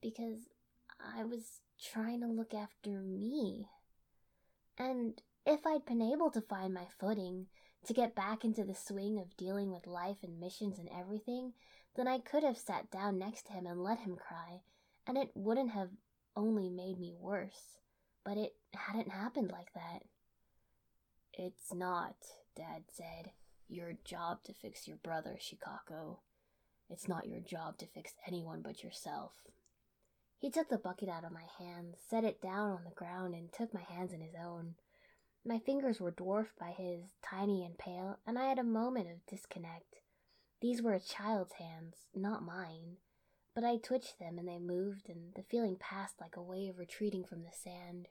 because 0.00 0.48
I 1.00 1.24
was 1.24 1.60
trying 1.92 2.20
to 2.20 2.26
look 2.26 2.54
after 2.54 3.02
me. 3.02 3.68
And 4.78 5.20
if 5.44 5.66
I'd 5.66 5.84
been 5.84 6.02
able 6.02 6.30
to 6.30 6.40
find 6.40 6.72
my 6.72 6.86
footing, 6.98 7.46
to 7.86 7.92
get 7.92 8.14
back 8.14 8.44
into 8.44 8.64
the 8.64 8.74
swing 8.74 9.18
of 9.18 9.36
dealing 9.36 9.72
with 9.72 9.86
life 9.86 10.18
and 10.22 10.38
missions 10.38 10.78
and 10.78 10.88
everything, 10.96 11.52
then 11.96 12.06
I 12.06 12.18
could 12.18 12.44
have 12.44 12.56
sat 12.56 12.90
down 12.90 13.18
next 13.18 13.46
to 13.46 13.52
him 13.52 13.66
and 13.66 13.82
let 13.82 13.98
him 13.98 14.16
cry, 14.16 14.60
and 15.06 15.18
it 15.18 15.30
wouldn't 15.34 15.70
have 15.70 15.90
only 16.36 16.70
made 16.70 16.98
me 16.98 17.12
worse. 17.18 17.78
But 18.24 18.38
it 18.38 18.52
hadn't 18.72 19.10
happened 19.10 19.50
like 19.50 19.72
that. 19.74 20.04
It's 21.34 21.74
not, 21.74 22.14
Dad 22.56 22.84
said, 22.88 23.32
your 23.68 23.92
job 24.04 24.42
to 24.44 24.54
fix 24.54 24.86
your 24.86 24.98
brother, 24.98 25.38
Shikako. 25.40 26.18
It's 26.90 27.08
not 27.08 27.28
your 27.28 27.40
job 27.40 27.78
to 27.78 27.86
fix 27.86 28.12
anyone 28.26 28.60
but 28.62 28.82
yourself. 28.82 29.32
He 30.38 30.50
took 30.50 30.68
the 30.68 30.78
bucket 30.78 31.08
out 31.08 31.24
of 31.24 31.32
my 31.32 31.46
hands, 31.58 31.96
set 32.08 32.24
it 32.24 32.42
down 32.42 32.70
on 32.70 32.84
the 32.84 32.90
ground, 32.90 33.34
and 33.34 33.52
took 33.52 33.72
my 33.72 33.82
hands 33.82 34.12
in 34.12 34.20
his 34.20 34.34
own. 34.34 34.74
My 35.44 35.58
fingers 35.58 36.00
were 36.00 36.10
dwarfed 36.10 36.58
by 36.58 36.70
his, 36.70 37.04
tiny 37.24 37.64
and 37.64 37.78
pale, 37.78 38.18
and 38.26 38.38
I 38.38 38.46
had 38.48 38.58
a 38.58 38.64
moment 38.64 39.08
of 39.08 39.26
disconnect. 39.26 40.00
These 40.60 40.82
were 40.82 40.94
a 40.94 41.00
child's 41.00 41.54
hands, 41.54 41.96
not 42.14 42.44
mine. 42.44 42.98
But 43.54 43.64
I 43.64 43.76
twitched 43.76 44.18
them 44.18 44.38
and 44.38 44.48
they 44.48 44.58
moved, 44.58 45.08
and 45.08 45.34
the 45.34 45.42
feeling 45.42 45.76
passed 45.78 46.20
like 46.20 46.36
a 46.36 46.42
wave 46.42 46.78
retreating 46.78 47.24
from 47.24 47.42
the 47.42 47.52
sand. 47.52 48.08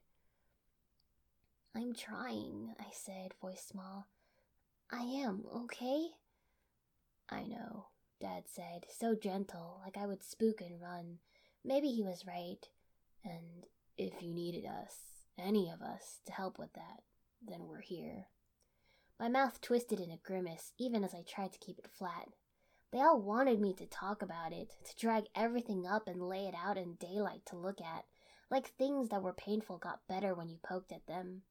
I'm 1.75 1.93
trying, 1.93 2.75
I 2.79 2.91
said, 2.91 3.33
voice 3.41 3.65
small. 3.65 4.07
I 4.91 5.03
am, 5.03 5.45
okay? 5.55 6.09
I 7.29 7.43
know, 7.43 7.87
Dad 8.19 8.43
said, 8.45 8.85
so 8.89 9.15
gentle, 9.15 9.81
like 9.85 9.97
I 9.97 10.05
would 10.05 10.23
spook 10.23 10.61
and 10.61 10.81
run, 10.81 11.19
Maybe 11.63 11.89
he 11.89 12.01
was 12.01 12.25
right, 12.25 12.67
and 13.23 13.67
if 13.95 14.23
you 14.23 14.33
needed 14.33 14.65
us, 14.65 14.95
any 15.37 15.69
of 15.69 15.81
us, 15.81 16.19
to 16.25 16.31
help 16.31 16.57
with 16.57 16.73
that, 16.73 17.03
then 17.47 17.67
we're 17.67 17.81
here. 17.81 18.27
My 19.19 19.29
mouth 19.29 19.61
twisted 19.61 19.99
in 19.99 20.09
a 20.09 20.17
grimace, 20.17 20.73
even 20.79 21.03
as 21.03 21.13
I 21.13 21.21
tried 21.21 21.53
to 21.53 21.59
keep 21.59 21.77
it 21.77 21.91
flat. 21.91 22.29
They 22.91 22.99
all 22.99 23.21
wanted 23.21 23.61
me 23.61 23.75
to 23.75 23.85
talk 23.85 24.23
about 24.23 24.53
it, 24.53 24.71
to 24.85 24.95
drag 24.95 25.25
everything 25.35 25.85
up 25.85 26.07
and 26.07 26.27
lay 26.27 26.47
it 26.47 26.55
out 26.55 26.77
in 26.77 26.95
daylight 26.95 27.45
to 27.47 27.57
look 27.57 27.79
at, 27.79 28.05
like 28.49 28.67
things 28.67 29.09
that 29.09 29.21
were 29.21 29.33
painful 29.33 29.77
got 29.77 30.07
better 30.09 30.33
when 30.33 30.49
you 30.49 30.57
poked 30.63 30.91
at 30.91 31.05
them. 31.05 31.43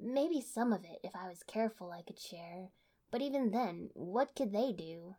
Maybe 0.00 0.40
some 0.40 0.72
of 0.72 0.84
it, 0.84 1.00
if 1.02 1.16
I 1.16 1.28
was 1.28 1.42
careful, 1.42 1.90
I 1.90 2.02
could 2.02 2.20
share, 2.20 2.70
but 3.10 3.22
even 3.22 3.50
then, 3.50 3.90
what 3.94 4.34
could 4.34 4.52
they 4.52 4.72
do? 4.72 5.16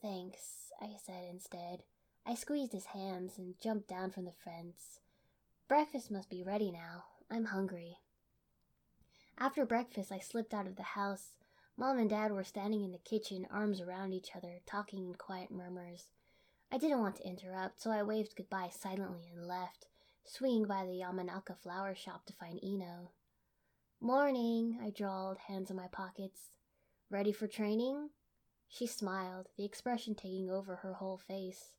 Thanks, 0.00 0.72
I 0.80 0.96
said 1.04 1.24
instead. 1.30 1.82
I 2.26 2.34
squeezed 2.34 2.72
his 2.72 2.86
hands 2.86 3.36
and 3.36 3.60
jumped 3.60 3.88
down 3.88 4.10
from 4.10 4.24
the 4.24 4.32
fence. 4.32 5.00
Breakfast 5.68 6.10
must 6.10 6.30
be 6.30 6.42
ready 6.42 6.70
now. 6.70 7.04
I'm 7.30 7.46
hungry. 7.46 7.98
After 9.38 9.66
breakfast, 9.66 10.12
I 10.12 10.20
slipped 10.20 10.54
out 10.54 10.66
of 10.66 10.76
the 10.76 10.82
house. 10.82 11.36
Mom 11.76 11.98
and 11.98 12.08
Dad 12.08 12.32
were 12.32 12.44
standing 12.44 12.84
in 12.84 12.92
the 12.92 12.98
kitchen, 12.98 13.46
arms 13.50 13.80
around 13.80 14.12
each 14.12 14.36
other, 14.36 14.60
talking 14.64 15.06
in 15.06 15.14
quiet 15.14 15.50
murmurs. 15.50 16.08
I 16.70 16.78
didn't 16.78 17.00
want 17.00 17.16
to 17.16 17.26
interrupt, 17.28 17.80
so 17.80 17.90
I 17.90 18.02
waved 18.02 18.36
goodbye 18.36 18.70
silently 18.70 19.30
and 19.34 19.46
left, 19.46 19.86
swinging 20.24 20.66
by 20.66 20.84
the 20.84 21.00
Yamanaka 21.00 21.58
flower 21.58 21.94
shop 21.94 22.26
to 22.26 22.32
find 22.32 22.62
Ino. 22.64 23.10
Morning, 24.04 24.78
I 24.84 24.90
drawled, 24.90 25.38
hands 25.48 25.70
in 25.70 25.76
my 25.76 25.86
pockets. 25.86 26.50
Ready 27.08 27.32
for 27.32 27.46
training? 27.46 28.10
She 28.68 28.86
smiled, 28.86 29.48
the 29.56 29.64
expression 29.64 30.14
taking 30.14 30.50
over 30.50 30.76
her 30.76 30.92
whole 30.92 31.16
face. 31.16 31.70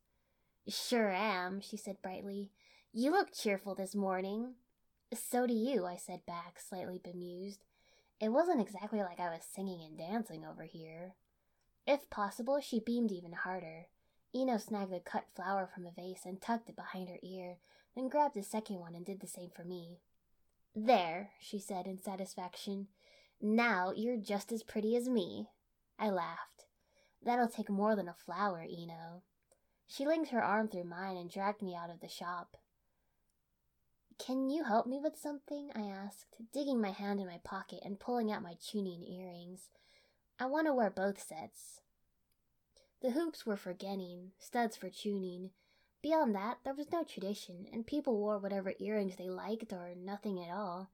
Sure 0.68 1.12
am, 1.12 1.62
she 1.62 1.78
said 1.78 2.02
brightly. 2.02 2.50
You 2.92 3.12
look 3.12 3.32
cheerful 3.32 3.76
this 3.76 3.94
morning. 3.94 4.56
So 5.14 5.46
do 5.46 5.54
you, 5.54 5.86
I 5.86 5.98
said 5.98 6.26
back, 6.26 6.60
slightly 6.60 6.98
bemused. 6.98 7.64
It 8.20 8.30
wasn't 8.30 8.60
exactly 8.60 9.04
like 9.04 9.20
I 9.20 9.30
was 9.30 9.44
singing 9.44 9.84
and 9.86 9.96
dancing 9.96 10.44
over 10.44 10.64
here. 10.64 11.14
If 11.86 12.10
possible, 12.10 12.60
she 12.60 12.80
beamed 12.80 13.12
even 13.12 13.34
harder. 13.34 13.86
Ino 14.34 14.58
snagged 14.58 14.94
a 14.94 15.00
cut 15.00 15.26
flower 15.36 15.70
from 15.72 15.86
a 15.86 15.92
vase 15.92 16.26
and 16.26 16.42
tucked 16.42 16.70
it 16.70 16.76
behind 16.76 17.08
her 17.08 17.20
ear, 17.22 17.58
then 17.96 18.10
grabbed 18.10 18.36
a 18.36 18.42
second 18.42 18.80
one 18.80 18.96
and 18.96 19.06
did 19.06 19.20
the 19.20 19.28
same 19.28 19.52
for 19.56 19.64
me. 19.64 20.00
There, 20.76 21.32
she 21.40 21.58
said 21.58 21.88
in 21.88 21.98
satisfaction. 21.98 22.88
Now 23.42 23.94
you're 23.96 24.18
just 24.18 24.52
as 24.52 24.62
pretty 24.62 24.96
as 24.98 25.08
me. 25.08 25.48
I 25.98 26.10
laughed. 26.10 26.66
That'll 27.24 27.48
take 27.48 27.70
more 27.70 27.96
than 27.96 28.10
a 28.10 28.14
flower, 28.14 28.64
Ino. 28.70 29.24
She 29.88 30.06
linked 30.06 30.32
her 30.32 30.44
arm 30.44 30.68
through 30.68 30.84
mine 30.84 31.16
and 31.16 31.30
dragged 31.30 31.62
me 31.62 31.76
out 31.76 31.90
of 31.90 32.02
the 32.02 32.10
shop. 32.10 32.58
Can 34.18 34.50
you 34.50 34.64
help 34.64 34.86
me 34.86 35.00
with 35.00 35.18
something? 35.18 35.72
I 35.76 35.84
asked, 35.84 36.36
digging 36.54 36.82
my 36.82 36.92
hand 36.92 37.20
in 37.20 37.28
my 37.28 37.40
pocket 37.44 37.80
and 37.84 38.00
pulling 38.00 38.32
out 38.32 38.44
my 38.44 38.56
genin 38.56 39.04
earrings. 39.10 39.70
I 40.40 40.46
want 40.46 40.68
to 40.68 40.74
wear 40.74 40.90
both 40.90 41.22
sets. 41.22 41.82
The 43.02 43.12
hoops 43.12 43.46
were 43.46 43.58
for 43.58 43.74
genin, 43.74 44.32
studs 44.40 44.76
for 44.76 44.90
chunin. 44.90 45.52
Beyond 46.06 46.36
that, 46.36 46.60
there 46.64 46.76
was 46.76 46.92
no 46.92 47.04
tradition, 47.04 47.66
and 47.74 47.88
people 47.88 48.16
wore 48.16 48.38
whatever 48.38 48.76
earrings 48.78 49.16
they 49.16 49.28
liked 49.28 49.74
or 49.74 49.96
nothing 49.98 50.40
at 50.40 50.54
all. 50.54 50.92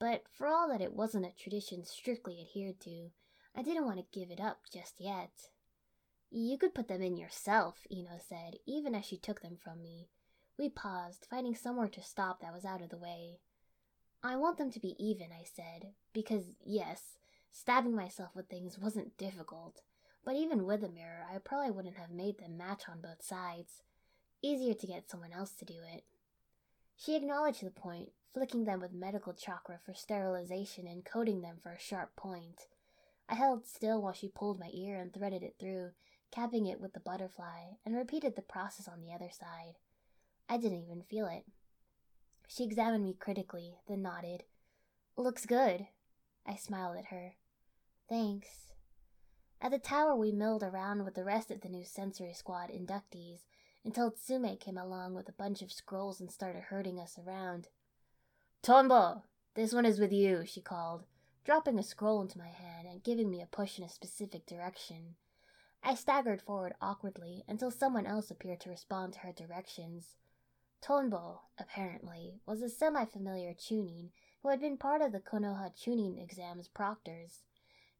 But 0.00 0.24
for 0.32 0.48
all 0.48 0.68
that 0.70 0.80
it 0.80 0.94
wasn't 0.94 1.26
a 1.26 1.30
tradition 1.30 1.84
strictly 1.84 2.40
adhered 2.40 2.80
to, 2.80 3.10
I 3.54 3.62
didn't 3.62 3.84
want 3.84 3.98
to 3.98 4.18
give 4.18 4.32
it 4.32 4.40
up 4.40 4.62
just 4.72 4.94
yet. 4.98 5.30
You 6.32 6.58
could 6.58 6.74
put 6.74 6.88
them 6.88 7.02
in 7.02 7.16
yourself, 7.16 7.86
Ino 7.88 8.18
said, 8.18 8.56
even 8.66 8.96
as 8.96 9.04
she 9.04 9.16
took 9.16 9.42
them 9.42 9.56
from 9.62 9.80
me. 9.80 10.08
We 10.58 10.68
paused, 10.68 11.28
finding 11.30 11.54
somewhere 11.54 11.86
to 11.90 12.02
stop 12.02 12.40
that 12.40 12.52
was 12.52 12.64
out 12.64 12.82
of 12.82 12.90
the 12.90 12.98
way. 12.98 13.38
I 14.24 14.34
want 14.34 14.58
them 14.58 14.72
to 14.72 14.80
be 14.80 14.96
even, 14.98 15.28
I 15.30 15.44
said, 15.44 15.92
because, 16.12 16.46
yes, 16.66 17.18
stabbing 17.48 17.94
myself 17.94 18.30
with 18.34 18.48
things 18.48 18.76
wasn't 18.76 19.16
difficult, 19.18 19.82
but 20.24 20.34
even 20.34 20.66
with 20.66 20.82
a 20.82 20.88
mirror, 20.88 21.24
I 21.32 21.38
probably 21.38 21.70
wouldn't 21.70 21.98
have 21.98 22.10
made 22.10 22.38
them 22.38 22.56
match 22.56 22.88
on 22.88 23.00
both 23.00 23.22
sides. 23.24 23.82
Easier 24.42 24.74
to 24.74 24.86
get 24.86 25.10
someone 25.10 25.32
else 25.32 25.52
to 25.52 25.64
do 25.64 25.80
it. 25.94 26.04
She 26.96 27.16
acknowledged 27.16 27.64
the 27.64 27.70
point, 27.70 28.12
flicking 28.32 28.64
them 28.64 28.80
with 28.80 28.92
medical 28.92 29.32
chakra 29.32 29.78
for 29.84 29.94
sterilization 29.94 30.86
and 30.86 31.04
coating 31.04 31.40
them 31.40 31.56
for 31.62 31.72
a 31.72 31.78
sharp 31.78 32.14
point. 32.14 32.66
I 33.28 33.34
held 33.34 33.66
still 33.66 34.00
while 34.00 34.12
she 34.12 34.28
pulled 34.28 34.60
my 34.60 34.70
ear 34.72 35.00
and 35.00 35.12
threaded 35.12 35.42
it 35.42 35.56
through, 35.58 35.90
capping 36.30 36.66
it 36.66 36.80
with 36.80 36.92
the 36.92 37.00
butterfly, 37.00 37.74
and 37.84 37.96
repeated 37.96 38.36
the 38.36 38.42
process 38.42 38.86
on 38.86 39.00
the 39.00 39.12
other 39.12 39.30
side. 39.30 39.74
I 40.48 40.56
didn't 40.56 40.84
even 40.84 41.02
feel 41.02 41.26
it. 41.26 41.44
She 42.46 42.64
examined 42.64 43.04
me 43.04 43.14
critically, 43.18 43.78
then 43.88 44.02
nodded. 44.02 44.44
Looks 45.16 45.46
good. 45.46 45.88
I 46.46 46.56
smiled 46.56 46.96
at 46.96 47.06
her. 47.06 47.34
Thanks. 48.08 48.72
At 49.60 49.72
the 49.72 49.78
tower, 49.78 50.14
we 50.14 50.32
milled 50.32 50.62
around 50.62 51.04
with 51.04 51.14
the 51.14 51.24
rest 51.24 51.50
of 51.50 51.60
the 51.60 51.68
new 51.68 51.84
sensory 51.84 52.32
squad 52.32 52.70
inductees 52.70 53.40
until 53.84 54.10
Tsume 54.10 54.58
came 54.58 54.78
along 54.78 55.14
with 55.14 55.28
a 55.28 55.32
bunch 55.32 55.62
of 55.62 55.72
scrolls 55.72 56.20
and 56.20 56.30
started 56.30 56.64
herding 56.64 56.98
us 56.98 57.18
around. 57.18 57.68
Tonbo, 58.62 59.22
this 59.54 59.72
one 59.72 59.86
is 59.86 59.98
with 60.00 60.12
you, 60.12 60.44
she 60.44 60.60
called, 60.60 61.04
dropping 61.44 61.78
a 61.78 61.82
scroll 61.82 62.20
into 62.20 62.38
my 62.38 62.48
hand 62.48 62.86
and 62.86 63.02
giving 63.02 63.30
me 63.30 63.40
a 63.40 63.46
push 63.46 63.78
in 63.78 63.84
a 63.84 63.88
specific 63.88 64.46
direction. 64.46 65.14
I 65.82 65.94
staggered 65.94 66.42
forward 66.42 66.74
awkwardly 66.80 67.44
until 67.46 67.70
someone 67.70 68.06
else 68.06 68.30
appeared 68.30 68.60
to 68.60 68.70
respond 68.70 69.14
to 69.14 69.20
her 69.20 69.32
directions. 69.32 70.16
Tonbo, 70.82 71.40
apparently, 71.58 72.40
was 72.46 72.62
a 72.62 72.68
semi 72.68 73.04
familiar 73.04 73.54
chunin 73.54 74.10
who 74.42 74.48
had 74.48 74.60
been 74.60 74.76
part 74.76 75.02
of 75.02 75.12
the 75.12 75.20
Konoha 75.20 75.72
Chunin 75.76 76.18
exam's 76.22 76.68
proctors. 76.68 77.42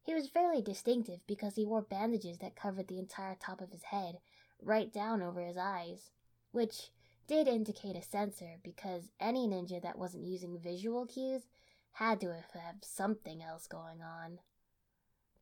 He 0.01 0.13
was 0.13 0.29
fairly 0.29 0.61
distinctive 0.61 1.19
because 1.27 1.55
he 1.55 1.65
wore 1.65 1.81
bandages 1.81 2.37
that 2.39 2.55
covered 2.55 2.87
the 2.87 2.99
entire 2.99 3.35
top 3.35 3.61
of 3.61 3.71
his 3.71 3.83
head, 3.83 4.19
right 4.61 4.91
down 4.91 5.21
over 5.21 5.41
his 5.41 5.57
eyes, 5.57 6.11
which 6.51 6.91
did 7.27 7.47
indicate 7.47 7.95
a 7.95 8.01
sensor 8.01 8.57
because 8.63 9.11
any 9.19 9.47
ninja 9.47 9.81
that 9.81 9.97
wasn't 9.97 10.25
using 10.25 10.57
visual 10.59 11.05
cues 11.05 11.43
had 11.93 12.19
to 12.21 12.33
have 12.33 12.75
something 12.81 13.41
else 13.41 13.67
going 13.67 14.01
on. 14.01 14.39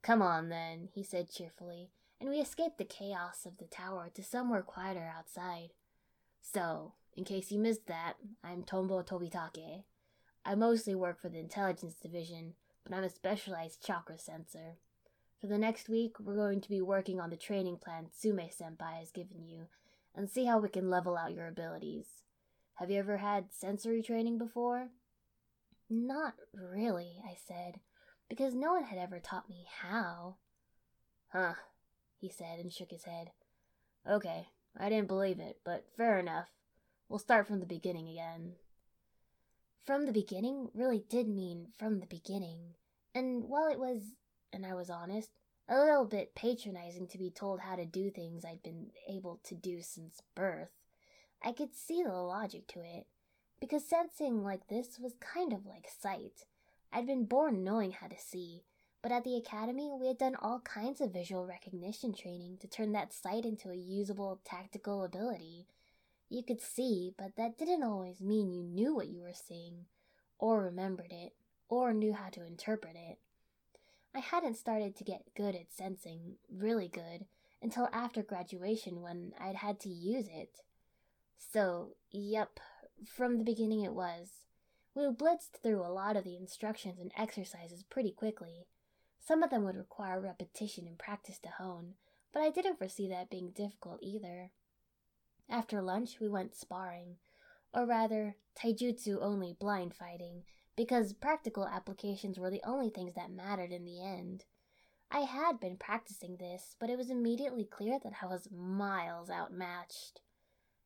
Come 0.02 0.22
on, 0.22 0.50
then, 0.50 0.90
he 0.94 1.04
said 1.04 1.30
cheerfully, 1.30 1.90
and 2.20 2.30
we 2.30 2.38
escaped 2.38 2.78
the 2.78 2.86
chaos 2.86 3.46
of 3.46 3.58
the 3.58 3.66
tower 3.66 4.10
to 4.14 4.24
somewhere 4.24 4.62
quieter 4.62 5.12
outside. 5.18 5.70
So, 6.42 6.94
in 7.16 7.24
case 7.24 7.52
you 7.52 7.60
missed 7.60 7.88
that, 7.88 8.14
I'm 8.44 8.64
Tonbo 8.64 9.06
Tobitake. 9.06 9.84
I 10.46 10.56
mostly 10.56 10.96
work 10.96 11.20
for 11.22 11.30
the 11.30 11.40
intelligence 11.40 11.96
division, 11.96 12.54
but 12.84 12.96
I'm 12.96 13.04
a 13.04 13.10
specialized 13.10 13.86
chakra 13.86 14.18
sensor. 14.18 14.78
For 15.40 15.48
the 15.48 15.58
next 15.60 15.88
week, 15.88 16.20
we're 16.20 16.36
going 16.36 16.62
to 16.62 16.70
be 16.70 16.82
working 16.82 17.20
on 17.20 17.30
the 17.30 17.38
training 17.38 17.78
plan 17.78 18.08
Tsume 18.08 18.50
Senpai 18.50 19.00
has 19.00 19.12
given 19.12 19.46
you 19.46 19.68
and 20.16 20.30
see 20.30 20.46
how 20.46 20.58
we 20.58 20.68
can 20.68 20.90
level 20.90 21.16
out 21.16 21.34
your 21.34 21.48
abilities. 21.48 22.24
Have 22.76 22.90
you 22.90 22.98
ever 22.98 23.18
had 23.18 23.54
sensory 23.54 24.02
training 24.02 24.40
before? 24.40 24.90
Not 25.90 26.34
really, 26.54 27.22
I 27.24 27.36
said, 27.48 27.80
because 28.28 28.56
no 28.56 28.74
one 28.74 28.86
had 28.86 28.98
ever 28.98 29.20
taught 29.20 29.48
me 29.48 29.68
how. 29.82 30.38
Huh, 31.30 31.54
he 32.20 32.30
said 32.30 32.60
and 32.60 32.74
shook 32.74 32.90
his 32.90 33.04
head. 33.04 33.30
Okay, 34.10 34.48
I 34.76 34.90
didn't 34.90 35.08
believe 35.08 35.40
it, 35.40 35.60
but 35.64 35.86
fair 35.96 36.18
enough. 36.18 36.50
We'll 37.10 37.20
start 37.20 37.48
from 37.48 37.60
the 37.60 37.66
beginning 37.66 38.10
again. 38.10 38.54
From 39.86 40.06
the 40.06 40.12
beginning 40.12 40.70
really 40.74 41.04
did 41.10 41.28
mean 41.28 41.68
from 41.78 42.00
the 42.00 42.08
beginning, 42.08 42.74
and 43.14 43.46
while 43.46 43.68
it 43.68 43.80
was, 43.80 44.02
and 44.52 44.66
I 44.66 44.74
was 44.74 44.90
honest, 44.90 45.32
a 45.70 45.78
little 45.78 46.06
bit 46.06 46.36
patronizing 46.36 47.08
to 47.08 47.18
be 47.18 47.30
told 47.30 47.60
how 47.60 47.76
to 47.76 47.86
do 47.86 48.10
things 48.10 48.46
I'd 48.46 48.64
been 48.64 48.92
able 49.10 49.40
to 49.44 49.56
do 49.56 49.82
since 49.82 50.22
birth. 50.36 50.70
I 51.44 51.52
could 51.52 51.76
see 51.76 52.04
the 52.04 52.14
logic 52.14 52.68
to 52.70 52.80
it, 52.80 53.06
because 53.60 53.86
sensing 53.86 54.44
like 54.44 54.68
this 54.68 54.98
was 55.00 55.14
kind 55.20 55.54
of 55.54 55.66
like 55.66 55.88
sight. 56.00 56.46
I'd 56.92 57.06
been 57.06 57.26
born 57.26 57.64
knowing 57.64 57.92
how 57.92 58.08
to 58.08 58.18
see, 58.18 58.64
but 59.02 59.12
at 59.12 59.24
the 59.24 59.36
academy 59.36 59.92
we 60.00 60.08
had 60.08 60.18
done 60.18 60.36
all 60.42 60.60
kinds 60.62 61.02
of 61.02 61.12
visual 61.12 61.46
recognition 61.46 62.14
training 62.14 62.58
to 62.62 62.68
turn 62.68 62.94
that 62.94 63.14
sight 63.14 63.46
into 63.46 63.70
a 63.70 63.76
usable 63.76 64.40
tactical 64.46 65.04
ability. 65.04 65.68
You 66.30 66.44
could 66.44 66.62
see, 66.62 67.14
but 67.18 67.36
that 67.36 67.58
didn't 67.58 67.84
always 67.84 68.22
mean 68.22 68.52
you 68.52 68.64
knew 68.64 68.96
what 68.96 69.10
you 69.10 69.22
were 69.22 69.34
seeing, 69.34 69.86
or 70.40 70.62
remembered 70.62 71.12
it, 71.12 71.34
or 71.70 71.94
knew 71.94 72.14
how 72.14 72.30
to 72.30 72.46
interpret 72.46 72.96
it. 72.96 73.20
I 74.18 74.20
hadn't 74.20 74.58
started 74.58 74.96
to 74.96 75.04
get 75.04 75.36
good 75.36 75.54
at 75.54 75.72
sensing, 75.72 76.38
really 76.52 76.88
good, 76.88 77.26
until 77.62 77.88
after 77.94 78.24
graduation 78.24 79.04
when 79.04 79.34
I'd 79.40 79.58
had 79.58 79.80
to 79.82 79.90
use 79.90 80.26
it. 80.28 80.64
So, 81.38 81.90
yep, 82.10 82.60
from 83.06 83.38
the 83.38 83.44
beginning 83.44 83.84
it 83.84 83.94
was. 83.94 84.42
We 84.96 85.04
blitzed 85.04 85.62
through 85.62 85.86
a 85.86 85.94
lot 85.94 86.18
of 86.18 86.24
the 86.24 86.36
instructions 86.36 87.00
and 87.00 87.12
exercises 87.16 87.84
pretty 87.84 88.12
quickly. 88.12 88.66
Some 89.20 89.44
of 89.44 89.52
them 89.52 89.64
would 89.66 89.78
require 89.78 90.20
repetition 90.20 90.88
and 90.88 90.98
practice 90.98 91.38
to 91.44 91.50
hone, 91.50 91.94
but 92.34 92.42
I 92.42 92.50
didn't 92.50 92.80
foresee 92.80 93.08
that 93.10 93.30
being 93.30 93.52
difficult 93.52 94.00
either. 94.02 94.50
After 95.48 95.80
lunch, 95.80 96.20
we 96.20 96.28
went 96.28 96.56
sparring, 96.56 97.18
or 97.72 97.86
rather, 97.86 98.36
taijutsu 98.60 99.22
only 99.22 99.56
blind 99.60 99.94
fighting, 99.94 100.42
because 100.78 101.12
practical 101.12 101.68
applications 101.68 102.40
were 102.40 102.52
the 102.52 102.62
only 102.66 102.90
things 102.90 103.16
that 103.16 103.32
mattered 103.32 103.72
in 103.72 103.84
the 103.84 104.02
end. 104.02 104.46
I 105.10 105.22
had 105.22 105.60
been 105.60 105.76
practicing 105.76 106.38
this, 106.38 106.76
but 106.80 106.90
it 106.90 106.98
was 106.98 107.10
immediately 107.10 107.66
clear 107.66 108.00
that 108.04 108.14
I 108.22 108.28
was 108.28 108.50
miles 108.56 109.30
outmatched. 109.30 110.22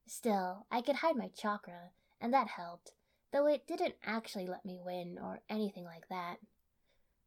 Still, 0.07 0.65
I 0.71 0.81
could 0.81 0.97
hide 0.97 1.17
my 1.17 1.27
chakra, 1.27 1.91
and 2.19 2.33
that 2.33 2.47
helped, 2.47 2.93
though 3.33 3.47
it 3.47 3.67
didn't 3.67 3.95
actually 4.03 4.47
let 4.47 4.65
me 4.65 4.79
win 4.83 5.19
or 5.21 5.41
anything 5.49 5.83
like 5.83 6.07
that. 6.09 6.37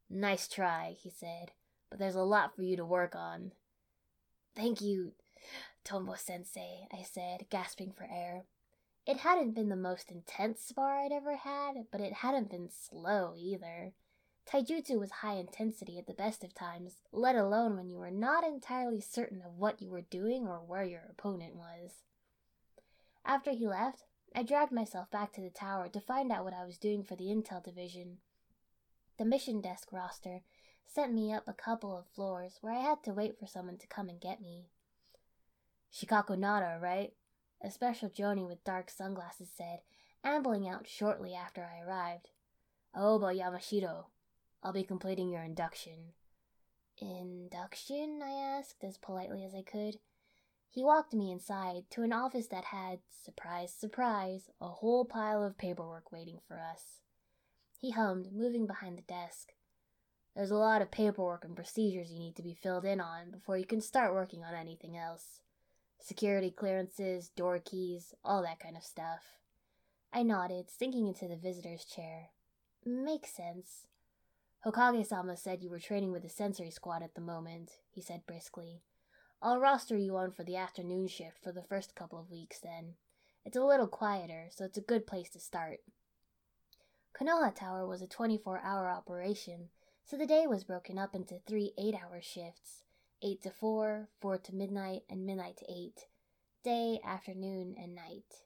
Nice 0.09 0.47
try, 0.47 0.95
he 0.99 1.09
said, 1.09 1.51
but 1.89 1.99
there's 1.99 2.15
a 2.15 2.23
lot 2.23 2.55
for 2.55 2.63
you 2.63 2.75
to 2.77 2.85
work 2.85 3.15
on. 3.15 3.51
Thank 4.55 4.81
you, 4.81 5.13
Tonbo 5.83 6.17
sensei, 6.17 6.87
I 6.91 7.03
said, 7.03 7.45
gasping 7.49 7.91
for 7.91 8.07
air. 8.11 8.45
It 9.05 9.17
hadn't 9.17 9.53
been 9.53 9.69
the 9.69 9.75
most 9.75 10.11
intense 10.11 10.61
spar 10.61 10.97
I'd 10.97 11.11
ever 11.11 11.35
had, 11.35 11.85
but 11.91 12.01
it 12.01 12.13
hadn't 12.13 12.49
been 12.49 12.69
slow 12.69 13.35
either. 13.37 13.93
Taijutsu 14.47 14.99
was 14.99 15.11
high 15.11 15.35
intensity 15.35 15.99
at 15.99 16.07
the 16.07 16.13
best 16.13 16.43
of 16.43 16.55
times, 16.55 17.03
let 17.11 17.35
alone 17.35 17.75
when 17.75 17.89
you 17.89 17.97
were 17.97 18.11
not 18.11 18.43
entirely 18.43 19.01
certain 19.01 19.41
of 19.43 19.57
what 19.57 19.81
you 19.81 19.89
were 19.89 20.01
doing 20.01 20.47
or 20.47 20.57
where 20.57 20.83
your 20.83 21.03
opponent 21.09 21.55
was. 21.55 22.03
After 23.23 23.51
he 23.51 23.67
left, 23.67 24.05
I 24.35 24.43
dragged 24.43 24.71
myself 24.71 25.09
back 25.11 25.33
to 25.33 25.41
the 25.41 25.49
tower 25.49 25.87
to 25.89 25.99
find 25.99 26.31
out 26.31 26.43
what 26.43 26.53
I 26.53 26.65
was 26.65 26.77
doing 26.77 27.03
for 27.03 27.15
the 27.15 27.25
Intel 27.25 27.63
Division. 27.63 28.17
The 29.17 29.25
mission 29.25 29.61
desk 29.61 29.91
roster 29.91 30.41
sent 30.85 31.13
me 31.13 31.31
up 31.31 31.47
a 31.47 31.53
couple 31.53 31.97
of 31.97 32.05
floors 32.07 32.57
where 32.61 32.73
I 32.73 32.81
had 32.81 33.03
to 33.03 33.13
wait 33.13 33.39
for 33.39 33.47
someone 33.47 33.77
to 33.77 33.87
come 33.87 34.09
and 34.09 34.19
get 34.19 34.41
me. 34.41 34.65
Shikako 35.93 36.37
Nara, 36.37 36.79
right? 36.79 37.13
A 37.63 37.71
special 37.71 38.09
Jonin 38.09 38.47
with 38.47 38.63
dark 38.63 38.89
sunglasses 38.89 39.49
said, 39.55 39.79
ambling 40.23 40.67
out 40.67 40.87
shortly 40.87 41.33
after 41.33 41.63
I 41.63 41.85
arrived. 41.85 42.29
Oh, 42.93 43.19
Aoba 43.19 43.37
Yamashiro, 43.37 44.05
I'll 44.63 44.73
be 44.73 44.83
completing 44.83 45.29
your 45.29 45.43
induction. 45.43 46.13
Induction? 46.99 48.21
I 48.23 48.31
asked, 48.31 48.83
as 48.83 48.97
politely 48.97 49.43
as 49.43 49.53
I 49.53 49.61
could. 49.61 49.97
He 50.69 50.83
walked 50.83 51.13
me 51.13 51.31
inside 51.31 51.83
to 51.91 52.03
an 52.03 52.13
office 52.13 52.47
that 52.47 52.65
had, 52.65 52.99
surprise, 53.09 53.73
surprise, 53.73 54.49
a 54.59 54.67
whole 54.67 55.05
pile 55.05 55.43
of 55.43 55.57
paperwork 55.57 56.11
waiting 56.11 56.39
for 56.47 56.59
us. 56.59 56.99
He 57.79 57.91
hummed, 57.91 58.33
moving 58.33 58.65
behind 58.65 58.97
the 58.97 59.01
desk. 59.03 59.53
There's 60.35 60.51
a 60.51 60.55
lot 60.55 60.81
of 60.81 60.91
paperwork 60.91 61.45
and 61.45 61.55
procedures 61.55 62.11
you 62.11 62.19
need 62.19 62.35
to 62.35 62.43
be 62.43 62.53
filled 62.53 62.83
in 62.83 62.99
on 62.99 63.31
before 63.31 63.57
you 63.57 63.65
can 63.65 63.79
start 63.79 64.13
working 64.13 64.43
on 64.43 64.53
anything 64.53 64.97
else 64.97 65.39
security 66.05 66.51
clearances, 66.51 67.29
door 67.29 67.57
keys, 67.57 68.13
all 68.23 68.43
that 68.43 68.59
kind 68.59 68.77
of 68.77 68.83
stuff. 68.83 69.39
I 70.13 70.21
nodded, 70.21 70.69
sinking 70.69 71.07
into 71.07 71.27
the 71.27 71.35
visitor's 71.35 71.83
chair. 71.83 72.29
Makes 72.85 73.31
sense. 73.31 73.87
Hokage 74.63 75.03
sama 75.07 75.35
said 75.35 75.63
you 75.63 75.71
were 75.71 75.79
training 75.79 76.11
with 76.11 76.21
the 76.21 76.29
sensory 76.29 76.69
squad 76.69 77.01
at 77.01 77.15
the 77.15 77.21
moment, 77.21 77.79
he 77.89 78.01
said 78.01 78.21
briskly. 78.27 78.83
I'll 79.41 79.59
roster 79.59 79.97
you 79.97 80.15
on 80.15 80.31
for 80.31 80.43
the 80.43 80.55
afternoon 80.55 81.07
shift 81.07 81.43
for 81.43 81.51
the 81.51 81.63
first 81.63 81.95
couple 81.95 82.19
of 82.19 82.29
weeks 82.29 82.59
then. 82.59 82.93
It's 83.43 83.57
a 83.57 83.63
little 83.63 83.87
quieter, 83.87 84.49
so 84.51 84.63
it's 84.63 84.77
a 84.77 84.81
good 84.81 85.07
place 85.07 85.31
to 85.31 85.39
start. 85.39 85.79
Konoha 87.19 87.53
Tower 87.53 87.87
was 87.87 88.03
a 88.03 88.07
24 88.07 88.61
hour 88.63 88.89
operation, 88.89 89.69
So 90.03 90.17
the 90.17 90.27
day 90.27 90.45
was 90.45 90.63
broken 90.63 90.99
up 90.99 91.15
into 91.15 91.39
three 91.47 91.73
eight 91.79 91.95
hour 91.95 92.21
shifts 92.21 92.84
8 93.25 93.41
to 93.41 93.49
4, 93.49 94.07
4 94.21 94.37
to 94.37 94.53
midnight, 94.53 95.01
and 95.09 95.25
midnight 95.25 95.57
to 95.57 95.65
8. 95.67 96.05
Day, 96.63 96.99
afternoon, 97.03 97.73
and 97.75 97.95
night. 97.95 98.43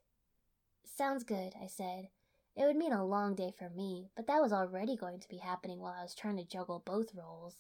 Sounds 0.86 1.26
good, 1.26 1.54
I 1.62 1.68
said. 1.68 2.08
It 2.56 2.64
would 2.64 2.78
mean 2.78 2.94
a 2.94 3.06
long 3.06 3.36
day 3.36 3.54
for 3.58 3.70
me, 3.70 4.10
but 4.16 4.26
that 4.28 4.42
was 4.42 4.54
already 4.54 4.96
going 4.96 5.20
to 5.20 5.28
be 5.28 5.40
happening 5.40 5.80
while 5.80 5.96
I 6.00 6.04
was 6.04 6.16
trying 6.16 6.38
to 6.38 6.46
juggle 6.46 6.82
both 6.86 7.14
roles. 7.14 7.56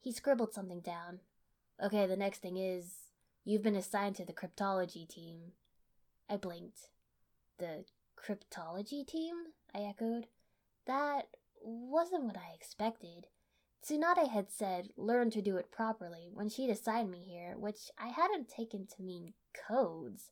He 0.00 0.12
scribbled 0.12 0.52
something 0.52 0.80
down. 0.80 1.20
Okay, 1.82 2.06
the 2.06 2.14
next 2.14 2.42
thing 2.42 2.58
is 2.58 2.94
you've 3.46 3.62
been 3.62 3.74
assigned 3.74 4.16
to 4.16 4.26
the 4.26 4.34
cryptology 4.34 5.08
team. 5.08 5.52
I 6.28 6.36
blinked. 6.36 6.90
The 7.56 7.86
cryptology 8.22 9.06
team? 9.06 9.34
I 9.74 9.80
echoed. 9.80 10.26
That 10.86 11.28
wasn't 11.62 12.24
what 12.24 12.36
I 12.36 12.54
expected. 12.54 13.28
Tsunade 13.84 14.28
had 14.28 14.50
said, 14.50 14.90
learn 14.96 15.30
to 15.30 15.42
do 15.42 15.56
it 15.56 15.70
properly, 15.70 16.28
when 16.32 16.48
she'd 16.48 16.70
assigned 16.70 17.10
me 17.10 17.20
here, 17.20 17.56
which 17.56 17.90
I 17.98 18.08
hadn't 18.08 18.48
taken 18.48 18.86
to 18.86 19.02
mean 19.02 19.34
codes. 19.54 20.30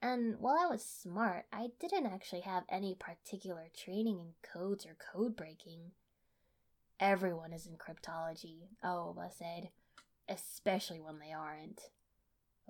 And 0.00 0.38
while 0.38 0.58
I 0.60 0.66
was 0.66 0.84
smart, 0.84 1.46
I 1.52 1.70
didn't 1.80 2.06
actually 2.06 2.42
have 2.42 2.64
any 2.68 2.94
particular 2.94 3.68
training 3.74 4.20
in 4.20 4.34
codes 4.42 4.86
or 4.86 4.96
code 5.12 5.34
breaking. 5.34 5.92
Everyone 7.00 7.52
is 7.52 7.66
in 7.66 7.76
cryptology, 7.76 8.68
Aoba 8.84 9.32
said, 9.32 9.70
especially 10.28 11.00
when 11.00 11.18
they 11.18 11.32
aren't. 11.32 11.90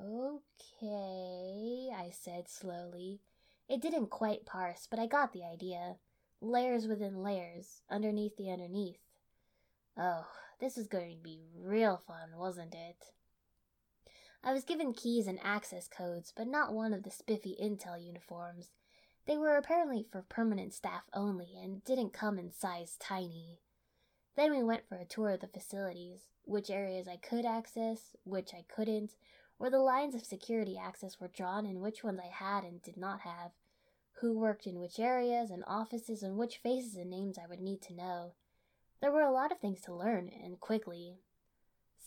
Okay, 0.01 1.91
I 1.95 2.11
said 2.11 2.49
slowly. 2.49 3.21
It 3.69 3.81
didn't 3.83 4.11
quite 4.11 4.47
parse, 4.47 4.89
but 4.91 4.99
I 4.99 5.07
got 5.07 5.33
the 5.33 5.45
idea. 5.45 5.97
Layers 6.41 6.87
within 6.87 7.23
layers, 7.23 7.83
underneath 7.91 8.37
the 8.37 8.51
underneath. 8.51 9.04
Oh, 9.97 10.27
this 10.61 10.77
was 10.77 10.89
going 10.89 11.17
to 11.17 11.23
be 11.23 11.41
real 11.57 12.03
fun, 12.07 12.37
wasn't 12.37 12.75
it? 12.75 13.13
I 14.43 14.53
was 14.53 14.65
given 14.65 14.93
keys 14.93 15.27
and 15.27 15.39
access 15.43 15.89
codes, 15.89 16.33
but 16.37 16.49
not 16.49 16.75
one 16.75 16.93
of 16.93 17.03
the 17.03 17.11
spiffy 17.11 17.57
intel 17.63 18.05
uniforms. 18.05 18.71
They 19.27 19.39
were 19.39 19.57
apparently 19.57 20.07
for 20.11 20.23
permanent 20.23 20.75
staff 20.75 21.05
only 21.15 21.57
and 21.63 21.85
didn't 21.85 22.13
come 22.13 22.39
in 22.39 22.51
size 22.51 22.97
tiny. 22.99 23.61
Then 24.37 24.51
we 24.51 24.63
went 24.63 24.89
for 24.89 24.97
a 24.97 25.05
tour 25.05 25.31
of 25.31 25.41
the 25.41 25.47
facilities, 25.47 26.27
which 26.45 26.71
areas 26.71 27.07
I 27.09 27.17
could 27.17 27.47
access, 27.47 28.17
which 28.25 28.53
I 28.53 28.65
couldn't, 28.69 29.13
where 29.59 29.71
the 29.71 29.79
lines 29.79 30.15
of 30.15 30.25
security 30.25 30.77
access 30.77 31.21
were 31.21 31.29
drawn 31.29 31.65
and 31.65 31.81
which 31.81 32.03
ones 32.03 32.21
I 32.23 32.27
had 32.27 32.65
and 32.65 32.83
did 32.83 32.97
not 32.97 33.21
have, 33.21 33.53
who 34.21 34.39
worked 34.39 34.67
in 34.67 34.81
which 34.81 34.99
areas 34.99 35.51
and 35.51 35.65
offices 35.67 36.23
and 36.23 36.37
which 36.37 36.59
faces 36.59 36.97
and 36.97 37.11
names 37.11 37.39
I 37.39 37.47
would 37.47 37.61
need 37.61 37.81
to 37.83 37.95
know. 37.95 38.33
There 39.05 39.12
were 39.12 39.21
a 39.21 39.31
lot 39.31 39.53
of 39.53 39.59
things 39.59 39.83
to 39.83 39.95
learn, 39.95 40.31
and 40.43 40.59
quickly. 40.59 41.19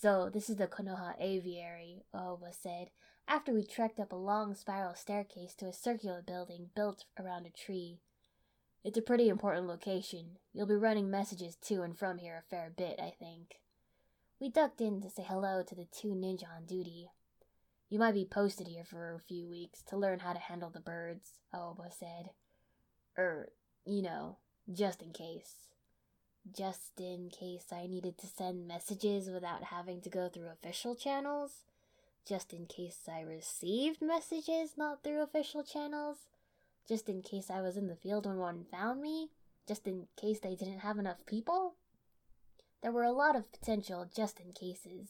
So, 0.02 0.32
this 0.34 0.50
is 0.50 0.56
the 0.56 0.66
Konoha 0.66 1.14
Aviary, 1.20 2.02
Aoba 2.12 2.52
said, 2.52 2.90
after 3.28 3.54
we 3.54 3.64
trekked 3.64 4.00
up 4.00 4.12
a 4.12 4.16
long 4.16 4.56
spiral 4.56 4.96
staircase 4.96 5.54
to 5.58 5.68
a 5.68 5.74
circular 5.74 6.24
building 6.26 6.72
built 6.76 7.06
around 7.20 7.46
a 7.46 7.52
tree. 7.52 8.00
It's 8.84 8.98
a 8.98 9.04
pretty 9.04 9.30
important 9.30 9.68
location. 9.68 10.40
You'll 10.54 10.66
be 10.66 10.74
running 10.74 11.12
messages 11.12 11.56
to 11.68 11.84
and 11.84 11.96
from 11.96 12.18
here 12.18 12.36
a 12.36 12.50
fair 12.50 12.74
bit, 12.76 13.00
I 13.00 13.12
think. 13.12 13.60
We 14.40 14.50
ducked 14.50 14.82
in 14.82 15.00
to 15.02 15.10
say 15.12 15.22
hello 15.22 15.62
to 15.68 15.76
the 15.76 15.86
two 15.86 16.16
ninja 16.16 16.46
on 16.46 16.66
duty. 16.66 17.12
You 17.92 18.00
might 18.00 18.16
be 18.16 18.26
posted 18.26 18.66
here 18.66 18.84
for 18.84 19.14
a 19.14 19.20
few 19.20 19.48
weeks 19.48 19.84
to 19.90 19.98
learn 19.98 20.22
how 20.22 20.34
to 20.34 20.40
handle 20.40 20.72
the 20.72 20.80
birds, 20.80 21.34
Aoba 21.54 21.94
said. 21.96 22.32
Er, 23.20 23.50
you 23.86 24.02
know, 24.02 24.38
just 24.74 25.04
in 25.04 25.12
case 25.12 25.68
just 26.56 27.00
in 27.00 27.30
case 27.30 27.66
I 27.72 27.88
needed 27.88 28.18
to 28.20 28.28
send 28.28 28.68
messages 28.68 29.30
without 29.30 29.64
having 29.66 30.02
to 30.02 30.10
go 30.10 30.30
through 30.30 30.50
official 30.50 30.96
channels, 30.96 31.64
just 32.28 32.54
in 32.54 32.66
case 32.66 33.08
I 33.12 33.22
received 33.22 34.02
messages 34.02 34.72
not 34.78 35.04
through 35.04 35.24
official 35.24 35.64
channels, 35.64 36.18
just 36.88 37.10
in 37.10 37.22
case 37.22 37.50
I 37.50 37.62
was 37.62 37.78
in 37.78 37.88
the 37.88 37.96
field 37.96 38.26
when 38.26 38.38
one 38.38 38.66
found 38.72 39.02
me, 39.02 39.30
just 39.68 39.88
in 39.88 40.08
case 40.16 40.40
they 40.40 40.56
didn't 40.56 40.80
have 40.80 40.98
enough 40.98 41.26
people. 41.26 41.76
There 42.82 42.92
were 42.92 43.04
a 43.04 43.12
lot 43.12 43.36
of 43.36 43.52
potential 43.52 44.10
just 44.14 44.40
in 44.40 44.54
cases. 44.54 45.10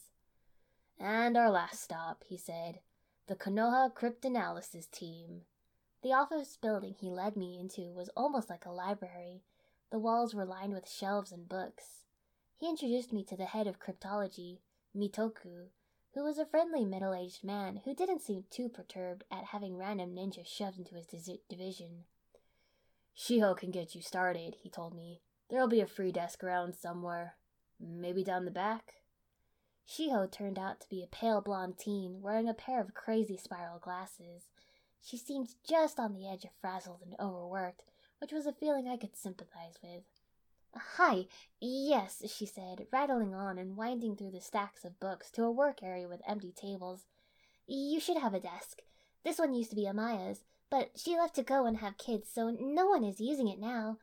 And 1.00 1.38
our 1.38 1.52
last 1.52 1.82
stop, 1.82 2.23
he 2.28 2.38
said, 2.38 2.80
the 3.28 3.36
Konoha 3.36 3.93
Cryptanalysis 3.93 4.89
Team. 4.89 5.41
The 6.02 6.13
office 6.13 6.58
building 6.60 6.95
he 7.00 7.10
led 7.10 7.36
me 7.36 7.60
into 7.60 7.93
was 7.93 8.10
almost 8.15 8.50
like 8.50 8.65
a 8.65 8.71
library 8.71 9.41
the 9.91 10.00
walls 10.00 10.36
were 10.36 10.45
lined 10.45 10.73
with 10.73 10.89
shelves 10.89 11.32
and 11.32 11.47
books. 11.47 12.04
He 12.58 12.69
introduced 12.69 13.13
me 13.13 13.23
to 13.26 13.38
the 13.38 13.45
head 13.45 13.67
of 13.67 13.80
cryptology, 13.80 14.60
Mitoku, 14.95 15.67
who 16.13 16.23
was 16.23 16.38
a 16.38 16.45
friendly 16.45 16.84
middle 16.84 17.13
aged 17.13 17.43
man 17.43 17.82
who 17.86 17.93
didn't 17.93 18.21
seem 18.21 18.45
too 18.50 18.69
perturbed 18.69 19.23
at 19.32 19.45
having 19.45 19.78
random 19.78 20.15
ninjas 20.15 20.47
shoved 20.47 20.80
into 20.80 20.95
his 20.95 21.06
division. 21.50 22.06
Shiho 23.15 23.56
can 23.56 23.71
get 23.71 23.95
you 23.95 24.02
started, 24.02 24.56
he 24.62 24.69
told 24.69 24.95
me. 24.95 25.21
There'll 25.50 25.67
be 25.67 25.82
a 25.82 25.88
free 25.88 26.12
desk 26.12 26.43
around 26.43 26.76
somewhere. 26.76 27.36
Maybe 27.80 28.23
down 28.23 28.45
the 28.45 28.52
back? 28.52 28.95
Shiho 29.88 30.30
turned 30.30 30.60
out 30.60 30.82
to 30.82 30.89
be 30.89 31.02
a 31.02 31.08
pale 31.08 31.41
blonde 31.41 31.78
teen 31.78 32.21
wearing 32.21 32.50
a 32.50 32.54
pair 32.54 32.82
of 32.82 32.93
crazy 32.93 33.38
spiral 33.38 33.80
glasses. 33.80 34.50
She 35.02 35.17
seemed 35.17 35.56
just 35.67 36.00
on 36.00 36.13
the 36.13 36.28
edge 36.28 36.43
of 36.43 36.52
frazzled 36.60 37.02
and 37.06 37.15
overworked, 37.19 37.84
which 38.19 38.32
was 38.32 38.45
a 38.45 38.53
feeling 38.53 38.88
I 38.88 38.97
could 38.97 39.15
sympathize 39.15 39.80
with. 39.84 40.03
Hi, 40.75 41.27
yes, 41.60 42.21
she 42.27 42.45
said, 42.45 42.88
rattling 42.91 43.34
on 43.34 43.58
and 43.58 43.77
winding 43.77 44.15
through 44.15 44.32
the 44.32 44.41
stacks 44.41 44.86
of 44.86 44.99
books 44.99 45.32
to 45.32 45.43
a 45.43 45.51
work 45.51 45.82
area 45.82 46.08
with 46.08 46.21
empty 46.27 46.51
tables. 46.51 47.06
You 47.67 47.99
should 47.99 48.17
have 48.17 48.34
a 48.34 48.39
desk. 48.39 48.82
This 49.23 49.39
one 49.39 49.53
used 49.53 49.71
to 49.71 49.75
be 49.75 49.86
Amaya's, 49.86 50.43
but 50.69 50.91
she 50.95 51.17
left 51.17 51.36
to 51.36 51.43
go 51.43 51.65
and 51.65 51.77
have 51.77 51.97
kids, 51.97 52.30
so 52.32 52.49
no 52.49 52.86
one 52.88 53.03
is 53.03 53.19
using 53.19 53.47
it 53.47 53.60
now. 53.60 53.97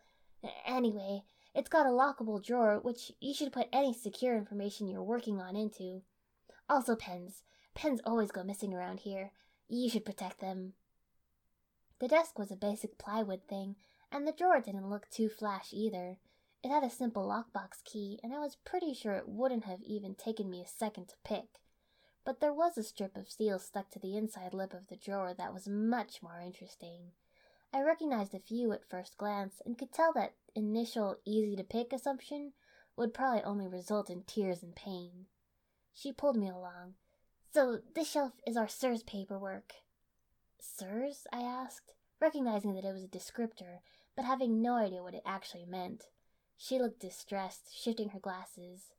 Anyway, 0.67 1.23
it's 1.55 1.69
got 1.69 1.87
a 1.87 1.91
lockable 1.91 2.45
drawer, 2.45 2.81
which 2.81 3.13
you 3.21 3.33
should 3.33 3.53
put 3.53 3.69
any 3.73 3.95
secure 3.95 4.37
information 4.37 4.89
you're 4.89 5.03
working 5.03 5.41
on 5.41 5.57
into. 5.57 6.03
Also 6.69 6.97
pens. 6.97 7.43
Pens 7.75 8.01
always 8.05 8.31
go 8.31 8.43
missing 8.43 8.75
around 8.75 9.01
here. 9.01 9.33
You 9.69 9.89
should 9.89 10.05
protect 10.05 10.41
them. 10.41 10.73
The 12.01 12.09
desk 12.09 12.39
was 12.39 12.51
a 12.51 12.57
basic 12.57 12.99
plywood 12.99 13.47
thing, 13.49 13.77
and 14.15 14.29
the 14.29 14.33
drawer 14.33 14.61
didn't 14.61 14.89
look 14.89 15.11
too 15.11 15.29
flash 15.29 15.71
either. 15.73 16.19
It 16.63 16.69
had 16.71 16.85
a 16.85 16.89
simple 16.89 17.27
lockbox 17.27 17.83
key, 17.85 18.21
and 18.23 18.33
I 18.33 18.39
was 18.39 18.57
pretty 18.65 18.95
sure 18.95 19.15
it 19.15 19.29
wouldn't 19.29 19.65
have 19.65 19.83
even 19.83 20.15
taken 20.15 20.49
me 20.49 20.63
a 20.63 20.69
second 20.69 21.09
to 21.09 21.17
pick. 21.25 21.61
But 22.25 22.41
there 22.41 22.55
was 22.55 22.79
a 22.79 22.85
strip 22.85 23.17
of 23.17 23.29
steel 23.29 23.59
stuck 23.59 23.91
to 23.91 23.99
the 23.99 24.17
inside 24.17 24.55
lip 24.55 24.73
of 24.73 24.87
the 24.87 24.97
drawer 24.97 25.35
that 25.37 25.53
was 25.53 25.69
much 25.69 26.23
more 26.23 26.41
interesting. 26.41 27.11
I 27.73 27.83
recognized 27.83 28.35
a 28.35 28.39
few 28.39 28.71
at 28.71 28.89
first 28.89 29.19
glance 29.19 29.61
and 29.67 29.77
could 29.77 29.93
tell 29.93 30.13
that 30.13 30.35
initial 30.55 31.17
easy 31.25 31.57
to 31.57 31.65
pick 31.65 31.93
assumption 31.93 32.53
would 32.97 33.13
probably 33.13 33.43
only 33.43 33.67
result 33.67 34.09
in 34.09 34.23
tears 34.23 34.63
and 34.63 34.77
pain. 34.77 35.27
She 35.93 36.13
pulled 36.13 36.37
me 36.37 36.49
along. 36.49 36.95
So 37.53 37.81
this 37.97 38.13
shelf 38.13 38.35
is 38.47 38.57
our 38.57 38.69
CIRS 38.69 39.05
paperwork. 39.05 39.73
CIRS? 40.61 41.27
I 41.33 41.41
asked, 41.41 41.95
recognizing 42.21 42.75
that 42.75 42.85
it 42.85 42.93
was 42.93 43.03
a 43.03 43.09
descriptor 43.09 43.81
but 44.17 44.25
having 44.25 44.63
no 44.63 44.77
idea 44.77 45.03
what 45.03 45.15
it 45.15 45.23
actually 45.25 45.67
meant. 45.67 46.05
She 46.57 46.79
looked 46.79 47.01
distressed, 47.01 47.75
shifting 47.75 48.11
her 48.11 48.19
glasses. 48.19 48.93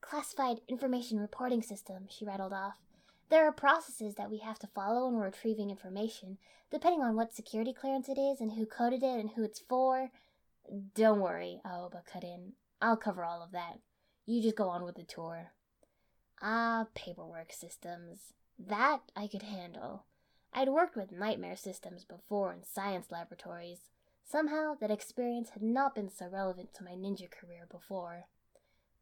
Classified 0.00 0.60
Information 0.68 1.18
Reporting 1.18 1.62
System, 1.62 2.06
she 2.08 2.24
rattled 2.24 2.52
off. 2.52 2.76
There 3.30 3.46
are 3.46 3.52
processes 3.52 4.16
that 4.16 4.30
we 4.30 4.38
have 4.38 4.58
to 4.58 4.66
follow 4.66 5.06
when 5.06 5.14
we're 5.14 5.24
retrieving 5.24 5.70
information, 5.70 6.38
depending 6.70 7.00
on 7.00 7.16
what 7.16 7.32
security 7.32 7.72
clearance 7.72 8.08
it 8.08 8.18
is 8.18 8.40
and 8.40 8.52
who 8.52 8.66
coded 8.66 9.02
it 9.02 9.18
and 9.18 9.30
who 9.30 9.42
it's 9.42 9.60
for. 9.60 10.10
Don't 10.94 11.20
worry, 11.20 11.60
Aoba 11.64 12.04
cut 12.04 12.24
in. 12.24 12.52
I'll 12.80 12.96
cover 12.96 13.24
all 13.24 13.42
of 13.42 13.52
that. 13.52 13.78
You 14.26 14.42
just 14.42 14.56
go 14.56 14.68
on 14.68 14.84
with 14.84 14.96
the 14.96 15.02
tour. 15.02 15.52
Ah, 16.42 16.86
paperwork 16.94 17.52
systems. 17.52 18.34
That 18.58 19.00
I 19.16 19.28
could 19.28 19.42
handle. 19.42 20.04
I'd 20.52 20.68
worked 20.68 20.96
with 20.96 21.10
nightmare 21.10 21.56
systems 21.56 22.04
before 22.04 22.52
in 22.52 22.62
science 22.64 23.10
laboratories. 23.10 23.88
Somehow, 24.32 24.76
that 24.80 24.90
experience 24.90 25.50
had 25.50 25.62
not 25.62 25.94
been 25.94 26.08
so 26.08 26.26
relevant 26.26 26.72
to 26.72 26.82
my 26.82 26.92
ninja 26.92 27.30
career 27.30 27.66
before. 27.70 28.28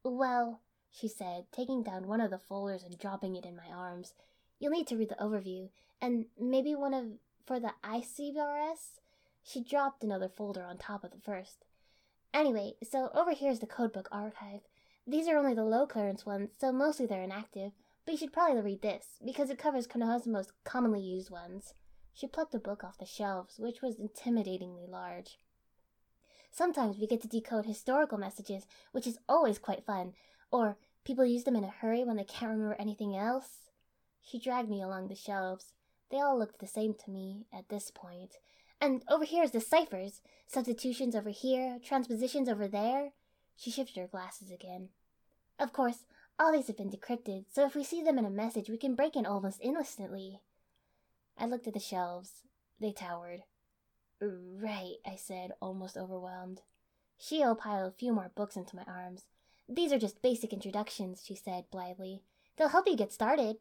Well, 0.02 0.60
she 0.90 1.06
said, 1.06 1.44
taking 1.52 1.84
down 1.84 2.08
one 2.08 2.20
of 2.20 2.32
the 2.32 2.38
folders 2.38 2.82
and 2.82 2.98
dropping 2.98 3.36
it 3.36 3.44
in 3.44 3.54
my 3.54 3.72
arms, 3.72 4.14
you'll 4.58 4.72
need 4.72 4.88
to 4.88 4.96
read 4.96 5.08
the 5.08 5.24
overview, 5.24 5.68
and 6.02 6.24
maybe 6.36 6.74
one 6.74 6.94
of 6.94 7.04
for 7.46 7.60
the 7.60 7.74
ICRS? 7.84 8.98
She 9.44 9.62
dropped 9.62 10.02
another 10.02 10.28
folder 10.28 10.64
on 10.64 10.78
top 10.78 11.04
of 11.04 11.12
the 11.12 11.20
first. 11.24 11.64
Anyway, 12.34 12.72
so 12.82 13.10
over 13.14 13.30
here 13.30 13.52
is 13.52 13.60
the 13.60 13.68
codebook 13.68 14.06
archive. 14.10 14.62
These 15.06 15.28
are 15.28 15.36
only 15.36 15.54
the 15.54 15.62
low 15.62 15.86
clearance 15.86 16.26
ones, 16.26 16.50
so 16.58 16.72
mostly 16.72 17.06
they're 17.06 17.22
inactive, 17.22 17.70
but 18.04 18.12
you 18.12 18.18
should 18.18 18.32
probably 18.32 18.60
read 18.60 18.82
this, 18.82 19.06
because 19.24 19.48
it 19.48 19.58
covers 19.58 19.86
Konoha's 19.86 20.26
most 20.26 20.50
commonly 20.64 21.00
used 21.00 21.30
ones. 21.30 21.74
She 22.14 22.26
plucked 22.26 22.54
a 22.54 22.58
book 22.58 22.84
off 22.84 22.98
the 22.98 23.06
shelves, 23.06 23.58
which 23.58 23.82
was 23.82 23.96
intimidatingly 23.96 24.88
large. 24.88 25.38
Sometimes 26.50 26.98
we 26.98 27.06
get 27.06 27.22
to 27.22 27.28
decode 27.28 27.66
historical 27.66 28.18
messages, 28.18 28.66
which 28.92 29.06
is 29.06 29.18
always 29.28 29.58
quite 29.58 29.86
fun, 29.86 30.14
or 30.50 30.76
people 31.04 31.24
use 31.24 31.44
them 31.44 31.56
in 31.56 31.64
a 31.64 31.68
hurry 31.68 32.04
when 32.04 32.16
they 32.16 32.24
can't 32.24 32.50
remember 32.50 32.76
anything 32.78 33.16
else. 33.16 33.70
She 34.22 34.38
dragged 34.38 34.68
me 34.68 34.82
along 34.82 35.08
the 35.08 35.14
shelves. 35.14 35.72
They 36.10 36.20
all 36.20 36.38
looked 36.38 36.58
the 36.58 36.66
same 36.66 36.94
to 37.04 37.10
me 37.10 37.46
at 37.52 37.68
this 37.68 37.90
point. 37.90 38.34
And 38.80 39.02
over 39.08 39.24
here 39.24 39.44
is 39.44 39.52
the 39.52 39.60
ciphers. 39.60 40.20
Substitutions 40.46 41.14
over 41.14 41.30
here, 41.30 41.78
transpositions 41.84 42.48
over 42.48 42.66
there. 42.66 43.12
She 43.56 43.70
shifted 43.70 44.00
her 44.00 44.06
glasses 44.08 44.50
again. 44.50 44.88
Of 45.58 45.72
course, 45.72 46.06
all 46.38 46.52
these 46.52 46.68
have 46.68 46.76
been 46.78 46.90
decrypted, 46.90 47.44
so 47.52 47.66
if 47.66 47.74
we 47.74 47.84
see 47.84 48.02
them 48.02 48.18
in 48.18 48.24
a 48.24 48.30
message, 48.30 48.70
we 48.70 48.78
can 48.78 48.94
break 48.94 49.14
in 49.14 49.26
almost 49.26 49.60
instantly. 49.60 50.40
I 51.40 51.46
looked 51.46 51.66
at 51.66 51.72
the 51.72 51.80
shelves. 51.80 52.42
They 52.78 52.92
towered. 52.92 53.44
Right, 54.20 54.96
I 55.06 55.16
said, 55.16 55.52
almost 55.62 55.96
overwhelmed. 55.96 56.60
Shiho 57.18 57.56
piled 57.58 57.88
a 57.88 57.96
few 57.96 58.12
more 58.12 58.30
books 58.34 58.56
into 58.56 58.76
my 58.76 58.84
arms. 58.86 59.24
These 59.66 59.90
are 59.92 59.98
just 59.98 60.20
basic 60.20 60.52
introductions, 60.52 61.22
she 61.24 61.34
said 61.34 61.64
blithely. 61.70 62.22
They'll 62.56 62.68
help 62.68 62.86
you 62.86 62.96
get 62.96 63.12
started. 63.12 63.56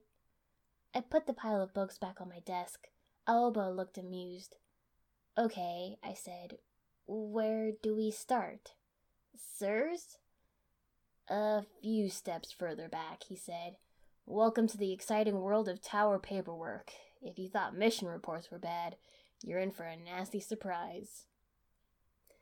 I 0.94 1.00
put 1.00 1.26
the 1.26 1.34
pile 1.34 1.62
of 1.62 1.74
books 1.74 1.98
back 1.98 2.20
on 2.20 2.28
my 2.28 2.40
desk. 2.40 2.88
Aoba 3.28 3.74
looked 3.74 3.98
amused. 3.98 4.56
Okay, 5.38 5.98
I 6.04 6.14
said. 6.14 6.58
Where 7.08 7.72
do 7.82 7.96
we 7.96 8.12
start? 8.12 8.74
CIRS? 9.38 10.18
A 11.30 11.64
few 11.82 12.10
steps 12.10 12.52
further 12.52 12.90
back, 12.90 13.24
he 13.30 13.38
said. 13.38 13.78
Welcome 14.26 14.68
to 14.68 14.78
the 14.78 14.92
exciting 14.92 15.40
world 15.40 15.70
of 15.70 15.82
tower 15.82 16.20
paperwork. 16.20 16.92
If 17.22 17.38
you 17.38 17.50
thought 17.50 17.76
mission 17.76 18.08
reports 18.08 18.50
were 18.52 18.60
bad, 18.60 18.96
you're 19.44 19.60
in 19.60 19.72
for 19.72 19.84
a 19.84 19.96
nasty 19.96 20.40
surprise. 20.40 21.26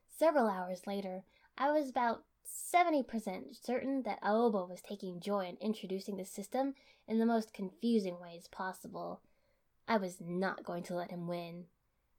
Several 0.10 0.48
hours 0.48 0.88
later, 0.88 1.24
I 1.58 1.72
was 1.72 1.90
about 1.90 2.24
70% 2.46 3.64
certain 3.64 4.04
that 4.04 4.22
Aoba 4.22 4.68
was 4.68 4.82
taking 4.82 5.20
joy 5.20 5.46
in 5.46 5.58
introducing 5.58 6.18
the 6.18 6.26
system 6.26 6.74
in 7.08 7.20
the 7.20 7.26
most 7.26 7.54
confusing 7.54 8.20
ways 8.20 8.48
possible. 8.52 9.22
I 9.88 9.98
was 9.98 10.18
not 10.20 10.64
going 10.64 10.84
to 10.84 10.96
let 10.96 11.12
him 11.12 11.28
win. 11.28 11.66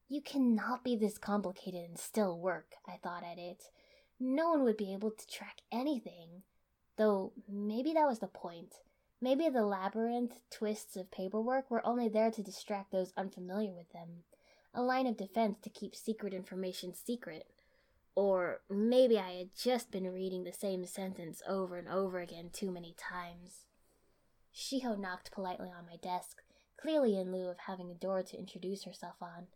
You 0.08 0.22
cannot 0.22 0.84
be 0.84 0.96
this 0.96 1.18
complicated 1.18 1.84
and 1.88 1.98
still 1.98 2.38
work, 2.38 2.74
I 2.86 2.96
thought 3.02 3.24
at 3.24 3.38
it. 3.38 3.64
No 4.18 4.50
one 4.50 4.64
would 4.64 4.76
be 4.76 4.92
able 4.92 5.10
to 5.10 5.26
track 5.26 5.58
anything. 5.70 6.42
Though 6.96 7.32
maybe 7.48 7.92
that 7.92 8.06
was 8.06 8.18
the 8.18 8.26
point. 8.26 8.74
Maybe 9.20 9.48
the 9.48 9.64
labyrinth 9.64 10.40
twists 10.50 10.96
of 10.96 11.10
paperwork 11.10 11.70
were 11.70 11.84
only 11.84 12.08
there 12.08 12.30
to 12.30 12.42
distract 12.42 12.92
those 12.92 13.12
unfamiliar 13.16 13.72
with 13.74 13.90
them. 13.92 14.22
A 14.72 14.82
line 14.82 15.06
of 15.06 15.16
defense 15.16 15.58
to 15.62 15.70
keep 15.70 15.96
secret 15.96 16.32
information 16.32 16.94
secret. 16.94 17.48
Or 18.14 18.60
maybe 18.70 19.18
I 19.18 19.32
had 19.32 19.56
just 19.56 19.90
been 19.90 20.12
reading 20.12 20.44
the 20.44 20.52
same 20.52 20.84
sentence 20.86 21.42
over 21.48 21.76
and 21.76 21.88
over 21.88 22.20
again 22.20 22.50
too 22.52 22.70
many 22.70 22.94
times. 22.96 23.64
Shiho 24.54 24.98
knocked 24.98 25.32
politely 25.32 25.68
on 25.68 25.86
my 25.86 25.96
desk, 25.96 26.42
clearly 26.80 27.18
in 27.18 27.32
lieu 27.32 27.48
of 27.48 27.58
having 27.66 27.90
a 27.90 27.94
door 27.94 28.22
to 28.22 28.38
introduce 28.38 28.84
herself 28.84 29.16
on. 29.20 29.48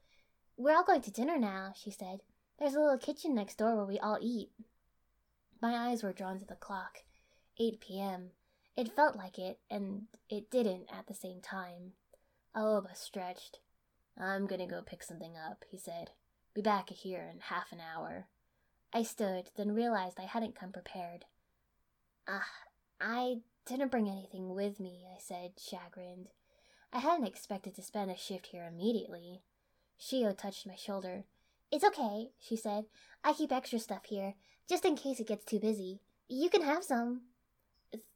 We're 0.56 0.76
all 0.76 0.84
going 0.84 1.02
to 1.02 1.10
dinner 1.10 1.38
now, 1.38 1.72
she 1.76 1.90
said. 1.90 2.20
There's 2.58 2.74
a 2.74 2.80
little 2.80 2.98
kitchen 2.98 3.34
next 3.34 3.58
door 3.58 3.76
where 3.76 3.84
we 3.84 3.98
all 3.98 4.18
eat. 4.20 4.50
My 5.60 5.88
eyes 5.88 6.02
were 6.02 6.12
drawn 6.12 6.38
to 6.38 6.44
the 6.44 6.54
clock. 6.54 6.98
8 7.58 7.80
p.m. 7.80 8.30
It 8.76 8.96
felt 8.96 9.16
like 9.16 9.38
it, 9.38 9.58
and 9.70 10.06
it 10.30 10.50
didn't 10.50 10.86
at 10.92 11.06
the 11.06 11.14
same 11.14 11.40
time. 11.40 11.92
Aoba 12.56 12.96
stretched. 12.96 13.60
I'm 14.18 14.46
gonna 14.46 14.66
go 14.66 14.82
pick 14.82 15.02
something 15.02 15.34
up, 15.36 15.64
he 15.70 15.78
said. 15.78 16.10
Be 16.54 16.62
back 16.62 16.90
here 16.90 17.28
in 17.32 17.40
half 17.40 17.72
an 17.72 17.80
hour. 17.80 18.26
I 18.92 19.02
stood, 19.02 19.50
then 19.56 19.72
realized 19.74 20.18
I 20.18 20.24
hadn't 20.24 20.54
come 20.54 20.72
prepared. 20.72 21.24
Ah, 22.28 22.48
I 23.00 23.38
didn't 23.66 23.90
bring 23.90 24.08
anything 24.08 24.54
with 24.54 24.78
me, 24.78 25.06
I 25.10 25.18
said, 25.18 25.52
chagrined. 25.58 26.28
I 26.92 26.98
hadn't 26.98 27.26
expected 27.26 27.74
to 27.76 27.82
spend 27.82 28.10
a 28.10 28.16
shift 28.16 28.48
here 28.48 28.64
immediately. 28.70 29.42
Shiho 29.98 30.36
touched 30.36 30.66
my 30.66 30.76
shoulder. 30.76 31.24
It's 31.70 31.84
okay, 31.84 32.30
she 32.38 32.56
said. 32.56 32.84
I 33.24 33.32
keep 33.32 33.50
extra 33.50 33.78
stuff 33.78 34.04
here, 34.04 34.34
just 34.68 34.84
in 34.84 34.96
case 34.96 35.20
it 35.20 35.28
gets 35.28 35.44
too 35.44 35.58
busy. 35.58 36.00
You 36.28 36.50
can 36.50 36.62
have 36.62 36.84
some. 36.84 37.22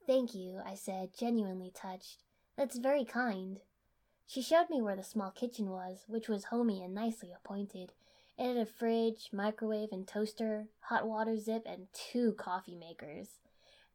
Thank 0.07 0.35
you, 0.35 0.61
I 0.65 0.77
said, 0.77 1.11
genuinely 1.19 1.73
touched. 1.75 2.23
That's 2.57 2.79
very 2.79 3.05
kind. 3.05 3.59
She 4.27 4.41
showed 4.41 4.71
me 4.71 4.81
where 4.81 4.97
the 4.97 5.03
small 5.03 5.33
kitchen 5.33 5.71
was, 5.71 6.05
which 6.07 6.29
was 6.29 6.45
homey 6.45 6.83
and 6.83 6.95
nicely 6.95 7.33
appointed. 7.33 7.93
It 8.39 8.47
had 8.47 8.57
a 8.57 8.67
fridge, 8.67 9.31
microwave, 9.33 9.89
and 9.91 10.07
toaster, 10.07 10.69
hot 10.81 11.09
water 11.09 11.37
zip, 11.39 11.63
and 11.67 11.89
two 11.93 12.35
coffee 12.35 12.77
makers. 12.77 13.41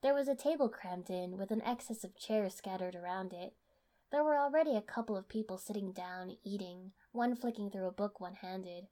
There 0.01 0.13
was 0.13 0.27
a 0.27 0.35
table 0.35 0.67
crammed 0.67 1.09
in, 1.09 1.37
with 1.37 1.51
an 1.51 1.61
excess 1.61 2.03
of 2.03 2.17
chairs 2.17 2.55
scattered 2.55 2.95
around 2.95 3.33
it. 3.33 3.53
There 4.11 4.23
were 4.23 4.37
already 4.37 4.75
a 4.75 4.81
couple 4.81 5.15
of 5.15 5.29
people 5.29 5.57
sitting 5.57 5.93
down, 5.93 6.35
eating, 6.43 6.91
one 7.13 7.35
flicking 7.35 7.69
through 7.69 7.87
a 7.87 7.91
book 7.91 8.19
one 8.19 8.35
handed. 8.35 8.87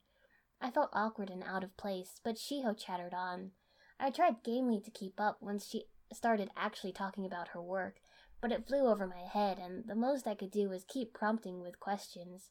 I 0.60 0.70
felt 0.70 0.90
awkward 0.94 1.28
and 1.28 1.42
out 1.42 1.64
of 1.64 1.76
place, 1.76 2.20
but 2.22 2.36
Shiho 2.36 2.78
chattered 2.78 3.12
on. 3.12 3.50
I 3.98 4.10
tried 4.10 4.42
gamely 4.42 4.80
to 4.80 4.90
keep 4.90 5.20
up 5.20 5.38
once 5.40 5.68
she 5.68 5.84
started 6.12 6.50
actually 6.56 6.92
talking 6.92 7.24
about 7.24 7.48
her 7.48 7.62
work, 7.62 7.96
but 8.40 8.52
it 8.52 8.66
flew 8.66 8.86
over 8.88 9.06
my 9.06 9.22
head, 9.22 9.58
and 9.58 9.86
the 9.86 9.94
most 9.94 10.26
I 10.26 10.34
could 10.34 10.50
do 10.50 10.68
was 10.68 10.84
keep 10.84 11.12
prompting 11.12 11.60
with 11.60 11.80
questions. 11.80 12.50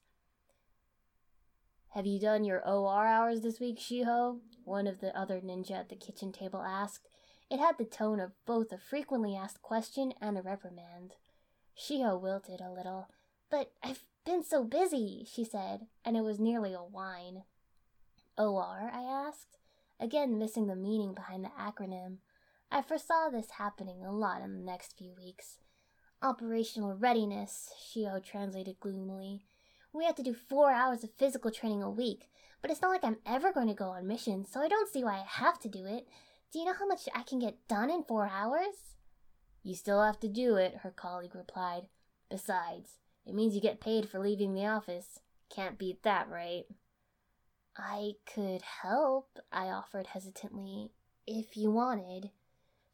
Have 1.94 2.06
you 2.06 2.20
done 2.20 2.44
your 2.44 2.62
OR 2.68 3.08
hours 3.08 3.42
this 3.42 3.60
week, 3.60 3.80
Shiho? 3.80 4.40
One 4.64 4.86
of 4.86 5.00
the 5.00 5.18
other 5.18 5.42
ninja 5.42 5.72
at 5.72 5.90
the 5.90 5.96
kitchen 5.96 6.32
table 6.32 6.62
asked. 6.62 7.08
It 7.50 7.60
had 7.60 7.80
the 7.80 7.86
tone 7.86 8.20
of 8.20 8.32
both 8.46 8.72
a 8.72 8.78
frequently 8.78 9.36
asked 9.36 9.64
question 9.64 10.14
and 10.22 10.38
a 10.38 10.44
reprimand. 10.44 11.16
Shiho 11.76 12.22
wilted 12.22 12.62
a 12.62 12.72
little. 12.72 13.08
But 13.50 13.72
I've 13.82 14.04
been 14.24 14.44
so 14.44 14.64
busy, 14.64 15.26
she 15.28 15.44
said, 15.44 15.88
and 16.06 16.16
it 16.16 16.22
was 16.22 16.40
nearly 16.40 16.74
a 16.74 16.78
whine. 16.78 17.44
OR? 18.38 18.92
I 18.94 19.02
asked, 19.02 19.58
again 20.00 20.38
missing 20.38 20.68
the 20.68 20.76
meaning 20.76 21.16
behind 21.16 21.44
the 21.44 21.50
acronym. 21.60 22.18
I 22.72 22.84
foresaw 22.84 23.30
this 23.30 23.52
happening 23.58 24.06
a 24.06 24.12
lot 24.12 24.42
in 24.42 24.54
the 24.54 24.64
next 24.64 24.96
few 24.96 25.14
weeks. 25.18 25.58
Operational 26.22 26.94
readiness, 26.94 27.72
Shiho 27.82 28.24
translated 28.24 28.80
gloomily. 28.80 29.46
We 29.92 30.06
have 30.06 30.16
to 30.16 30.24
do 30.24 30.36
four 30.36 30.72
hours 30.72 31.04
of 31.04 31.10
physical 31.18 31.50
training 31.50 31.82
a 31.82 31.90
week, 31.90 32.30
but 32.62 32.70
it's 32.70 32.82
not 32.82 32.92
like 32.92 33.04
I'm 33.04 33.18
ever 33.26 33.52
going 33.52 33.70
to 33.70 33.74
go 33.74 33.90
on 33.90 34.06
missions, 34.06 34.50
so 34.52 34.62
I 34.62 34.68
don't 34.68 34.92
see 34.92 35.04
why 35.04 35.14
I 35.16 35.26
have 35.28 35.60
to 35.62 35.68
do 35.68 35.86
it. 35.86 36.08
Do 36.54 36.60
you 36.60 36.66
know 36.66 36.76
how 36.78 36.86
much 36.86 37.10
I 37.16 37.24
can 37.24 37.40
get 37.40 37.68
done 37.68 37.90
in 37.90 38.04
four 38.04 38.30
hours? 38.32 38.96
You 39.64 39.74
still 39.74 40.04
have 40.04 40.20
to 40.20 40.28
do 40.28 40.56
it, 40.56 40.80
her 40.84 40.92
colleague 40.92 41.36
replied. 41.36 41.84
Besides, 42.30 43.00
it 43.26 43.34
means 43.34 43.56
you 43.56 43.62
get 43.62 43.82
paid 43.82 44.08
for 44.08 44.20
leaving 44.20 44.54
the 44.54 44.68
office. 44.68 45.20
Can't 45.50 45.80
beat 45.80 46.04
that, 46.04 46.30
right? 46.30 46.66
I 47.76 48.12
could 48.32 48.62
help, 48.84 49.40
I 49.52 49.70
offered 49.70 50.08
hesitantly, 50.08 50.92
if 51.26 51.58
you 51.58 51.72
wanted. 51.72 52.30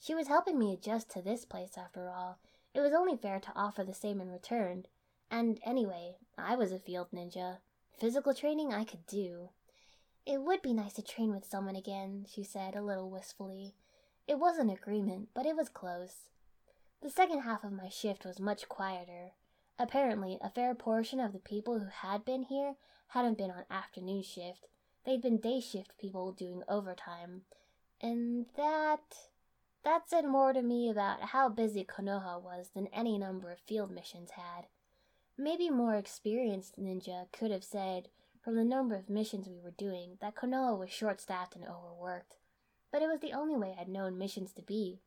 She 0.06 0.14
was 0.14 0.28
helping 0.28 0.60
me 0.60 0.72
adjust 0.72 1.10
to 1.12 1.22
this 1.24 1.46
place, 1.46 1.80
after 1.80 2.10
all. 2.10 2.38
It 2.76 2.82
was 2.82 2.94
only 2.94 3.18
fair 3.18 3.40
to 3.40 3.52
offer 3.56 3.84
the 3.84 3.92
same 3.92 4.22
in 4.22 4.30
return. 4.30 4.86
And 5.32 5.60
anyway, 5.66 6.18
I 6.38 6.56
was 6.56 6.72
a 6.72 6.78
field 6.78 7.08
ninja. 7.12 7.58
Physical 7.98 8.36
training 8.36 8.72
I 8.72 8.84
could 8.84 9.08
do. 9.08 9.50
It 10.24 10.44
would 10.44 10.62
be 10.62 10.74
nice 10.74 10.94
to 10.94 11.02
train 11.02 11.34
with 11.34 11.44
someone 11.44 11.76
again, 11.76 12.28
she 12.32 12.44
said 12.44 12.76
a 12.76 12.84
little 12.84 13.10
wistfully. 13.10 13.74
It 14.28 14.38
was 14.38 14.60
an 14.60 14.70
agreement, 14.70 15.30
but 15.34 15.48
it 15.48 15.56
was 15.56 15.70
close. 15.70 16.30
The 17.02 17.10
second 17.10 17.40
half 17.40 17.64
of 17.64 17.72
my 17.72 17.90
shift 17.90 18.26
was 18.26 18.40
much 18.40 18.70
quieter. 18.70 19.32
Apparently, 19.80 20.38
a 20.40 20.52
fair 20.52 20.76
portion 20.76 21.20
of 21.20 21.34
the 21.34 21.40
people 21.40 21.80
who 21.80 21.88
had 21.88 22.24
been 22.24 22.44
here 22.44 22.76
hadn't 23.08 23.40
been 23.40 23.50
on 23.50 23.66
afternoon 23.72 24.22
shift. 24.22 24.68
They'd 25.04 25.24
been 25.24 25.38
day 25.38 25.62
shift 25.62 25.98
people 25.98 26.32
doing 26.32 26.62
overtime. 26.70 27.42
And 28.00 28.46
that. 28.56 29.02
That 29.86 30.10
said 30.10 30.26
more 30.26 30.52
to 30.52 30.64
me 30.64 30.90
about 30.90 31.22
how 31.22 31.48
busy 31.48 31.86
Konoha 31.86 32.42
was 32.42 32.72
than 32.74 32.88
any 32.88 33.20
number 33.20 33.52
of 33.52 33.60
field 33.60 33.92
missions 33.92 34.32
had. 34.32 34.66
Maybe 35.38 35.70
more 35.70 35.96
experienced 35.96 36.80
ninja 36.80 37.32
could 37.32 37.52
have 37.52 37.64
said, 37.64 38.10
from 38.44 38.56
the 38.56 38.66
number 38.66 38.96
of 38.96 39.10
missions 39.10 39.48
we 39.48 39.60
were 39.60 39.72
doing, 39.72 40.18
that 40.22 40.36
Konoha 40.36 40.78
was 40.78 40.90
short 40.90 41.22
staffed 41.22 41.56
and 41.56 41.66
overworked. 41.66 42.38
But 42.92 43.04
it 43.04 43.08
was 43.08 43.20
the 43.20 43.34
only 43.34 43.56
way 43.56 43.76
I'd 43.80 43.88
known 43.88 44.18
missions 44.18 44.54
to 44.54 44.64
be. 44.64 45.02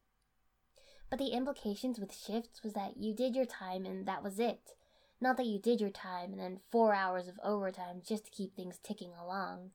But 1.11 1.19
the 1.19 1.33
implications 1.33 1.99
with 1.99 2.17
shifts 2.17 2.63
was 2.63 2.75
that 2.75 2.99
you 2.99 3.13
did 3.13 3.35
your 3.35 3.47
time 3.47 3.85
and 3.85 4.07
that 4.07 4.23
was 4.23 4.39
it. 4.39 4.75
Not 5.21 5.37
that 5.39 5.47
you 5.47 5.59
did 5.59 5.81
your 5.81 5.91
time 5.91 6.33
and 6.33 6.41
then 6.41 6.61
four 6.71 6.95
hours 6.95 7.27
of 7.27 7.41
overtime 7.43 8.03
just 8.07 8.27
to 8.27 8.31
keep 8.31 8.55
things 8.55 8.79
ticking 8.81 9.13
along. 9.21 9.71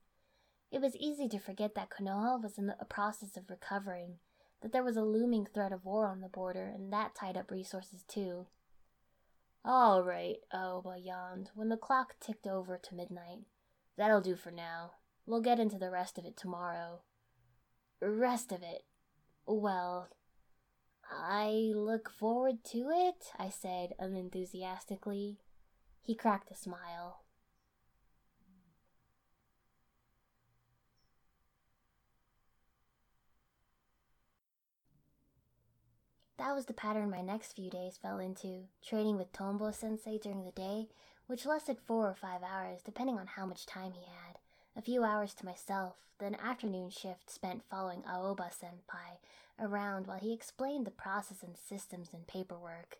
It 0.71 0.79
was 0.79 0.95
easy 0.95 1.27
to 1.27 1.39
forget 1.39 1.75
that 1.75 1.89
Konoha 1.89 2.41
was 2.41 2.57
in 2.57 2.67
the 2.67 2.77
process 2.87 3.35
of 3.35 3.49
recovering, 3.49 4.19
that 4.63 4.71
there 4.71 4.83
was 4.83 4.97
a 4.97 5.03
looming 5.03 5.45
threat 5.45 5.73
of 5.73 5.85
war 5.85 6.07
on 6.07 6.21
the 6.21 6.29
border, 6.29 6.71
and 6.73 6.91
that 6.91 7.13
tied 7.13 7.37
up 7.37 7.51
resources 7.51 8.03
too. 8.07 8.47
All 9.65 10.01
right, 10.01 10.37
oh, 10.53 10.81
Aoba 10.83 11.05
yawned 11.05 11.51
when 11.53 11.69
the 11.69 11.77
clock 11.77 12.15
ticked 12.19 12.47
over 12.47 12.77
to 12.77 12.95
midnight. 12.95 13.43
That'll 13.97 14.21
do 14.21 14.35
for 14.35 14.51
now. 14.51 14.93
We'll 15.25 15.41
get 15.41 15.59
into 15.59 15.77
the 15.77 15.91
rest 15.91 16.17
of 16.17 16.25
it 16.25 16.35
tomorrow. 16.35 17.01
rest 18.01 18.51
of 18.51 18.63
it, 18.63 18.83
well, 19.45 20.09
I 21.09 21.71
look 21.75 22.09
forward 22.09 22.63
to 22.71 22.89
it, 22.89 23.31
I 23.37 23.49
said 23.49 23.93
unenthusiastically. 23.99 25.39
He 26.01 26.15
cracked 26.15 26.51
a 26.51 26.55
smile. 26.55 27.23
That 36.43 36.55
was 36.55 36.65
the 36.65 36.73
pattern 36.73 37.09
my 37.09 37.21
next 37.21 37.53
few 37.53 37.69
days 37.69 37.95
fell 37.95 38.19
into, 38.19 38.65
trading 38.85 39.15
with 39.15 39.31
Tonbo 39.31 39.73
sensei 39.73 40.17
during 40.17 40.43
the 40.43 40.51
day, 40.51 40.89
which 41.25 41.45
lasted 41.45 41.79
four 41.79 42.09
or 42.09 42.15
five 42.15 42.41
hours, 42.43 42.81
depending 42.83 43.17
on 43.17 43.27
how 43.27 43.45
much 43.45 43.65
time 43.65 43.93
he 43.93 44.01
had. 44.01 44.39
A 44.75 44.81
few 44.81 45.05
hours 45.05 45.33
to 45.35 45.45
myself, 45.45 45.95
then 46.19 46.35
afternoon 46.35 46.89
shift 46.89 47.29
spent 47.29 47.63
following 47.69 48.01
Aoba 48.01 48.51
senpai 48.51 49.19
around 49.57 50.05
while 50.05 50.17
he 50.17 50.33
explained 50.33 50.85
the 50.85 50.91
process 50.91 51.43
and 51.43 51.55
systems 51.55 52.09
and 52.13 52.27
paperwork. 52.27 52.97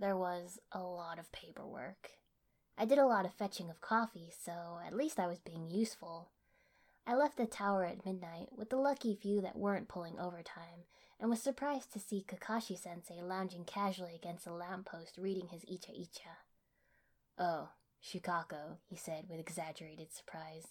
There 0.00 0.16
was 0.16 0.58
a 0.72 0.80
lot 0.80 1.20
of 1.20 1.30
paperwork. 1.30 2.18
I 2.76 2.84
did 2.84 2.98
a 2.98 3.06
lot 3.06 3.24
of 3.24 3.32
fetching 3.32 3.70
of 3.70 3.80
coffee, 3.80 4.32
so 4.36 4.80
at 4.84 4.92
least 4.96 5.20
I 5.20 5.28
was 5.28 5.38
being 5.38 5.70
useful. 5.70 6.30
I 7.06 7.14
left 7.14 7.36
the 7.36 7.46
tower 7.46 7.84
at 7.84 8.04
midnight 8.04 8.48
with 8.50 8.70
the 8.70 8.76
lucky 8.76 9.14
few 9.14 9.40
that 9.42 9.56
weren't 9.56 9.86
pulling 9.86 10.18
overtime 10.18 10.82
and 11.20 11.30
was 11.30 11.42
surprised 11.42 11.92
to 11.92 11.98
see 11.98 12.24
Kakashi 12.26 12.78
sensei 12.78 13.22
lounging 13.22 13.64
casually 13.64 14.14
against 14.14 14.46
a 14.46 14.52
lamppost 14.52 15.18
reading 15.18 15.48
his 15.48 15.64
Icha 15.64 15.90
Icha. 15.98 16.36
Oh, 17.38 17.70
Shikako, 18.02 18.78
he 18.88 18.96
said 18.96 19.24
with 19.28 19.40
exaggerated 19.40 20.12
surprise. 20.12 20.66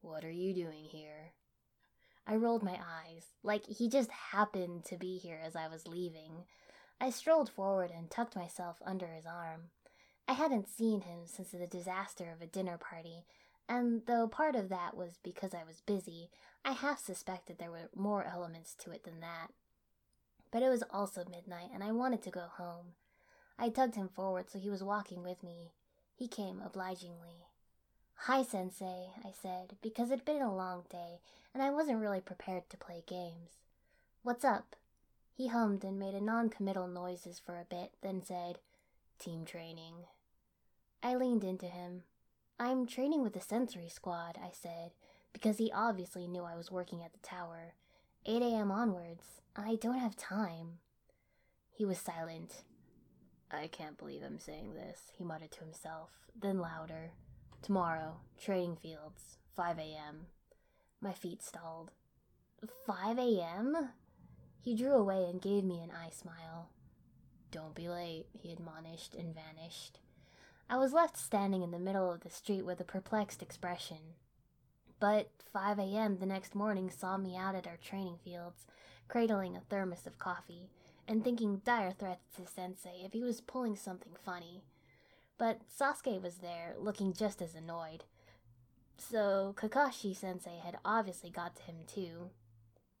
What 0.00 0.24
are 0.24 0.30
you 0.30 0.54
doing 0.54 0.84
here? 0.84 1.32
I 2.26 2.36
rolled 2.36 2.62
my 2.62 2.78
eyes, 2.78 3.26
like 3.42 3.66
he 3.66 3.88
just 3.88 4.10
happened 4.10 4.84
to 4.86 4.96
be 4.96 5.18
here 5.18 5.40
as 5.42 5.56
I 5.56 5.66
was 5.66 5.88
leaving. 5.88 6.44
I 7.00 7.10
strolled 7.10 7.50
forward 7.50 7.90
and 7.90 8.10
tucked 8.10 8.36
myself 8.36 8.76
under 8.84 9.06
his 9.06 9.24
arm. 9.24 9.70
I 10.28 10.34
hadn't 10.34 10.68
seen 10.68 11.02
him 11.02 11.20
since 11.26 11.50
the 11.50 11.66
disaster 11.66 12.30
of 12.30 12.42
a 12.42 12.46
dinner 12.46 12.76
party, 12.76 13.24
and 13.68 14.02
though 14.06 14.26
part 14.26 14.56
of 14.56 14.68
that 14.68 14.96
was 14.96 15.18
because 15.22 15.52
I 15.54 15.64
was 15.64 15.80
busy, 15.80 16.30
I 16.64 16.72
half 16.72 16.98
suspected 16.98 17.58
there 17.58 17.70
were 17.70 17.90
more 17.94 18.24
elements 18.24 18.74
to 18.80 18.90
it 18.90 19.04
than 19.04 19.20
that. 19.20 19.48
But 20.50 20.62
it 20.62 20.70
was 20.70 20.82
also 20.90 21.24
midnight, 21.30 21.70
and 21.74 21.84
I 21.84 21.92
wanted 21.92 22.22
to 22.22 22.30
go 22.30 22.46
home. 22.50 22.94
I 23.58 23.68
tugged 23.68 23.96
him 23.96 24.08
forward 24.08 24.50
so 24.50 24.58
he 24.58 24.70
was 24.70 24.82
walking 24.82 25.22
with 25.22 25.42
me. 25.42 25.72
He 26.16 26.28
came 26.28 26.62
obligingly. 26.64 27.46
Hi, 28.22 28.42
Sensei, 28.42 29.10
I 29.24 29.30
said, 29.30 29.76
because 29.82 30.10
it'd 30.10 30.24
been 30.24 30.42
a 30.42 30.54
long 30.54 30.84
day, 30.90 31.20
and 31.54 31.62
I 31.62 31.70
wasn't 31.70 32.00
really 32.00 32.20
prepared 32.20 32.68
to 32.70 32.76
play 32.76 33.04
games. 33.06 33.50
What's 34.22 34.44
up? 34.44 34.74
He 35.34 35.46
hummed 35.46 35.84
and 35.84 35.98
made 35.98 36.20
non 36.20 36.48
committal 36.50 36.88
noises 36.88 37.38
for 37.38 37.56
a 37.56 37.64
bit, 37.64 37.92
then 38.02 38.22
said, 38.22 38.58
Team 39.18 39.44
training. 39.44 40.06
I 41.02 41.14
leaned 41.14 41.44
into 41.44 41.66
him. 41.66 42.02
I'm 42.60 42.86
training 42.86 43.22
with 43.22 43.34
the 43.34 43.40
sensory 43.40 43.88
squad, 43.88 44.36
I 44.36 44.50
said, 44.52 44.90
because 45.32 45.58
he 45.58 45.70
obviously 45.72 46.26
knew 46.26 46.42
I 46.42 46.56
was 46.56 46.72
working 46.72 47.04
at 47.04 47.12
the 47.12 47.20
tower. 47.20 47.74
8 48.26 48.42
a.m. 48.42 48.72
onwards. 48.72 49.40
I 49.54 49.76
don't 49.76 49.98
have 49.98 50.16
time. 50.16 50.78
He 51.70 51.84
was 51.84 51.98
silent. 51.98 52.64
I 53.50 53.68
can't 53.68 53.96
believe 53.96 54.22
I'm 54.24 54.40
saying 54.40 54.74
this, 54.74 55.12
he 55.16 55.24
muttered 55.24 55.52
to 55.52 55.60
himself, 55.60 56.10
then 56.38 56.58
louder. 56.58 57.12
Tomorrow, 57.62 58.16
trading 58.40 58.76
fields, 58.76 59.38
5 59.56 59.78
a.m. 59.78 60.26
My 61.00 61.12
feet 61.12 61.42
stalled. 61.42 61.92
5 62.86 63.18
a.m.? 63.18 63.90
He 64.60 64.74
drew 64.74 64.94
away 64.94 65.26
and 65.30 65.40
gave 65.40 65.62
me 65.62 65.80
an 65.80 65.90
eye 65.90 66.10
smile. 66.10 66.70
Don't 67.52 67.74
be 67.74 67.88
late, 67.88 68.26
he 68.32 68.52
admonished 68.52 69.14
and 69.14 69.32
vanished. 69.34 70.00
I 70.70 70.76
was 70.76 70.92
left 70.92 71.16
standing 71.16 71.62
in 71.62 71.70
the 71.70 71.78
middle 71.78 72.12
of 72.12 72.20
the 72.20 72.28
street 72.28 72.66
with 72.66 72.78
a 72.78 72.84
perplexed 72.84 73.42
expression. 73.42 74.14
But 75.00 75.30
5 75.50 75.78
a.m. 75.78 76.18
the 76.18 76.26
next 76.26 76.54
morning 76.54 76.90
saw 76.90 77.16
me 77.16 77.36
out 77.36 77.54
at 77.54 77.66
our 77.66 77.78
training 77.78 78.18
fields, 78.22 78.66
cradling 79.08 79.56
a 79.56 79.60
thermos 79.60 80.06
of 80.06 80.18
coffee, 80.18 80.68
and 81.06 81.24
thinking 81.24 81.62
dire 81.64 81.92
threats 81.92 82.26
to 82.36 82.46
Sensei 82.46 83.02
if 83.02 83.14
he 83.14 83.22
was 83.22 83.40
pulling 83.40 83.76
something 83.76 84.12
funny. 84.22 84.62
But 85.38 85.60
Sasuke 85.68 86.20
was 86.20 86.38
there, 86.38 86.74
looking 86.76 87.14
just 87.14 87.40
as 87.40 87.54
annoyed. 87.54 88.04
So 88.98 89.54
Kakashi 89.56 90.14
sensei 90.14 90.58
had 90.62 90.78
obviously 90.84 91.30
got 91.30 91.56
to 91.56 91.62
him 91.62 91.76
too. 91.86 92.30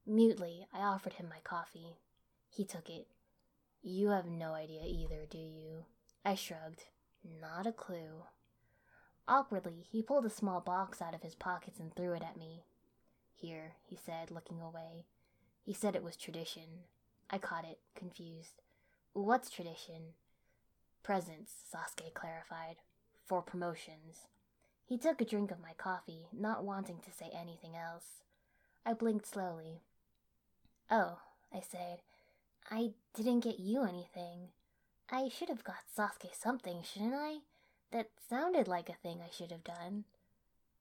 Mutely, 0.06 0.66
I 0.72 0.78
offered 0.78 1.14
him 1.14 1.28
my 1.28 1.40
coffee. 1.42 1.96
He 2.48 2.64
took 2.64 2.88
it. 2.88 3.08
You 3.82 4.10
have 4.10 4.26
no 4.26 4.52
idea 4.54 4.82
either, 4.86 5.26
do 5.28 5.38
you? 5.38 5.84
I 6.24 6.34
shrugged. 6.36 6.84
Not 7.24 7.66
a 7.66 7.72
clue. 7.72 8.24
Awkwardly, 9.26 9.86
he 9.90 10.02
pulled 10.02 10.24
a 10.24 10.30
small 10.30 10.60
box 10.60 11.02
out 11.02 11.14
of 11.14 11.22
his 11.22 11.34
pockets 11.34 11.78
and 11.78 11.94
threw 11.94 12.12
it 12.12 12.22
at 12.22 12.38
me. 12.38 12.64
Here, 13.34 13.74
he 13.84 13.96
said, 13.96 14.30
looking 14.30 14.60
away. 14.60 15.04
He 15.62 15.72
said 15.74 15.94
it 15.94 16.02
was 16.02 16.16
tradition. 16.16 16.84
I 17.30 17.38
caught 17.38 17.64
it, 17.64 17.78
confused. 17.94 18.62
What's 19.12 19.50
tradition? 19.50 20.14
Presents, 21.02 21.52
Sasuke 21.72 22.14
clarified. 22.14 22.76
For 23.26 23.42
promotions. 23.42 24.28
He 24.86 24.96
took 24.96 25.20
a 25.20 25.26
drink 25.26 25.50
of 25.50 25.60
my 25.60 25.74
coffee, 25.76 26.28
not 26.32 26.64
wanting 26.64 27.00
to 27.00 27.12
say 27.12 27.30
anything 27.38 27.76
else. 27.76 28.22
I 28.86 28.94
blinked 28.94 29.26
slowly. 29.26 29.82
Oh, 30.90 31.18
I 31.52 31.60
said, 31.60 31.98
I 32.70 32.92
didn't 33.14 33.40
get 33.40 33.58
you 33.58 33.82
anything. 33.82 34.48
I 35.10 35.28
should 35.28 35.48
have 35.48 35.64
got 35.64 35.84
Sasuke 35.96 36.34
something, 36.34 36.82
shouldn't 36.82 37.14
I? 37.14 37.38
That 37.92 38.10
sounded 38.28 38.68
like 38.68 38.90
a 38.90 38.94
thing 38.94 39.20
I 39.22 39.30
should 39.30 39.50
have 39.50 39.64
done. 39.64 40.04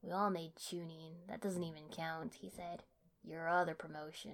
We 0.01 0.11
all 0.11 0.29
made 0.29 0.55
chunin. 0.57 1.27
That 1.29 1.41
doesn't 1.41 1.63
even 1.63 1.89
count, 1.89 2.35
he 2.41 2.49
said. 2.49 2.83
Your 3.23 3.47
other 3.47 3.73
promotion. 3.73 4.33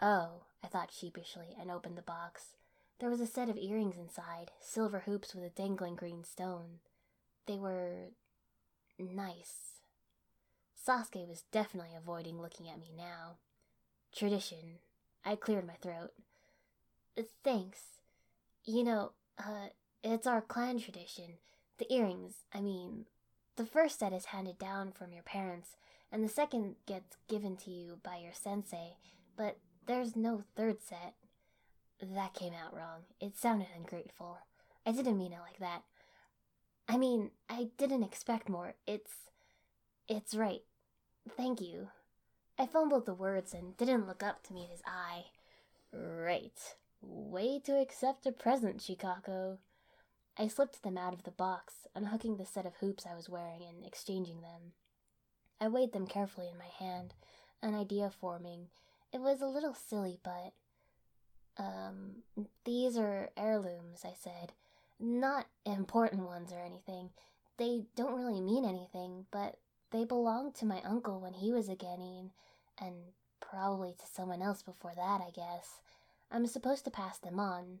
Oh, 0.00 0.44
I 0.64 0.68
thought 0.68 0.90
sheepishly 0.92 1.54
and 1.60 1.70
opened 1.70 1.98
the 1.98 2.02
box. 2.02 2.56
There 2.98 3.10
was 3.10 3.20
a 3.20 3.26
set 3.26 3.48
of 3.48 3.56
earrings 3.56 3.96
inside, 3.98 4.50
silver 4.60 5.00
hoops 5.00 5.34
with 5.34 5.44
a 5.44 5.50
dangling 5.50 5.96
green 5.96 6.24
stone. 6.24 6.80
They 7.46 7.58
were 7.58 8.08
nice. 8.98 9.80
Sasuke 10.86 11.28
was 11.28 11.44
definitely 11.52 11.94
avoiding 11.96 12.40
looking 12.40 12.68
at 12.68 12.80
me 12.80 12.92
now. 12.96 13.36
Tradition. 14.14 14.78
I 15.24 15.36
cleared 15.36 15.66
my 15.66 15.74
throat. 15.74 16.12
Thanks. 17.44 17.99
You 18.70 18.84
know, 18.84 19.12
uh, 19.36 19.70
it's 20.04 20.28
our 20.28 20.40
clan 20.40 20.78
tradition. 20.78 21.38
The 21.78 21.92
earrings, 21.92 22.44
I 22.54 22.60
mean, 22.60 23.06
the 23.56 23.66
first 23.66 23.98
set 23.98 24.12
is 24.12 24.26
handed 24.26 24.60
down 24.60 24.92
from 24.92 25.12
your 25.12 25.24
parents, 25.24 25.70
and 26.12 26.22
the 26.22 26.28
second 26.28 26.76
gets 26.86 27.16
given 27.28 27.56
to 27.64 27.70
you 27.72 27.98
by 28.04 28.18
your 28.18 28.32
sensei, 28.32 28.94
but 29.36 29.58
there's 29.86 30.14
no 30.14 30.44
third 30.54 30.76
set. 30.84 31.14
That 32.00 32.32
came 32.32 32.52
out 32.52 32.72
wrong. 32.72 33.00
It 33.20 33.36
sounded 33.36 33.66
ungrateful. 33.76 34.38
I 34.86 34.92
didn't 34.92 35.18
mean 35.18 35.32
it 35.32 35.40
like 35.40 35.58
that. 35.58 35.82
I 36.88 36.96
mean, 36.96 37.32
I 37.48 37.70
didn't 37.76 38.04
expect 38.04 38.48
more. 38.48 38.74
It's. 38.86 39.10
It's 40.06 40.32
right. 40.32 40.62
Thank 41.36 41.60
you. 41.60 41.88
I 42.56 42.66
fumbled 42.66 43.06
the 43.06 43.14
words 43.14 43.52
and 43.52 43.76
didn't 43.76 44.06
look 44.06 44.22
up 44.22 44.44
to 44.44 44.52
meet 44.52 44.70
his 44.70 44.82
eye. 44.86 45.24
Right. 45.92 46.76
Way 47.02 47.60
to 47.64 47.78
accept 47.78 48.26
a 48.26 48.32
present, 48.32 48.78
Shikako. 48.78 49.58
I 50.38 50.48
slipped 50.48 50.82
them 50.82 50.98
out 50.98 51.12
of 51.12 51.24
the 51.24 51.30
box, 51.30 51.86
unhooking 51.94 52.36
the 52.36 52.46
set 52.46 52.66
of 52.66 52.76
hoops 52.76 53.06
I 53.06 53.14
was 53.14 53.28
wearing 53.28 53.62
and 53.62 53.84
exchanging 53.84 54.40
them. 54.40 54.72
I 55.60 55.68
weighed 55.68 55.92
them 55.92 56.06
carefully 56.06 56.48
in 56.48 56.58
my 56.58 56.68
hand, 56.78 57.14
an 57.62 57.74
idea 57.74 58.10
forming. 58.10 58.68
It 59.12 59.20
was 59.20 59.40
a 59.40 59.46
little 59.46 59.74
silly, 59.74 60.18
but. 60.22 60.52
Um, 61.58 62.22
these 62.64 62.96
are 62.96 63.30
heirlooms, 63.36 64.04
I 64.04 64.14
said. 64.18 64.52
Not 64.98 65.46
important 65.66 66.22
ones 66.22 66.52
or 66.52 66.60
anything. 66.60 67.10
They 67.58 67.84
don't 67.96 68.16
really 68.16 68.40
mean 68.40 68.64
anything, 68.64 69.26
but 69.30 69.56
they 69.90 70.04
belonged 70.04 70.54
to 70.56 70.66
my 70.66 70.80
uncle 70.82 71.20
when 71.20 71.34
he 71.34 71.52
was 71.52 71.68
a 71.68 71.76
Genin, 71.76 72.30
and 72.78 72.94
probably 73.40 73.92
to 73.92 74.06
someone 74.06 74.40
else 74.40 74.62
before 74.62 74.92
that, 74.94 75.20
I 75.20 75.30
guess. 75.30 75.80
I'm 76.30 76.46
supposed 76.46 76.84
to 76.84 76.90
pass 76.90 77.18
them 77.18 77.38
on. 77.40 77.80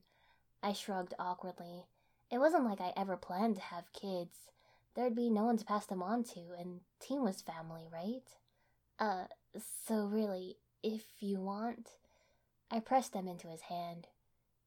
I 0.62 0.72
shrugged 0.72 1.14
awkwardly. 1.18 1.86
It 2.30 2.38
wasn't 2.38 2.64
like 2.64 2.80
I 2.80 2.92
ever 2.96 3.16
planned 3.16 3.56
to 3.56 3.62
have 3.62 3.92
kids. 3.92 4.36
There'd 4.94 5.14
be 5.14 5.30
no 5.30 5.44
one 5.44 5.56
to 5.56 5.64
pass 5.64 5.86
them 5.86 6.02
on 6.02 6.24
to, 6.24 6.40
and 6.58 6.80
Team 7.00 7.24
was 7.24 7.42
family, 7.42 7.88
right? 7.92 8.22
Uh, 8.98 9.24
so 9.86 10.04
really, 10.06 10.56
if 10.82 11.04
you 11.20 11.40
want. 11.40 11.90
I 12.70 12.78
pressed 12.78 13.12
them 13.12 13.26
into 13.26 13.48
his 13.48 13.62
hand. 13.62 14.06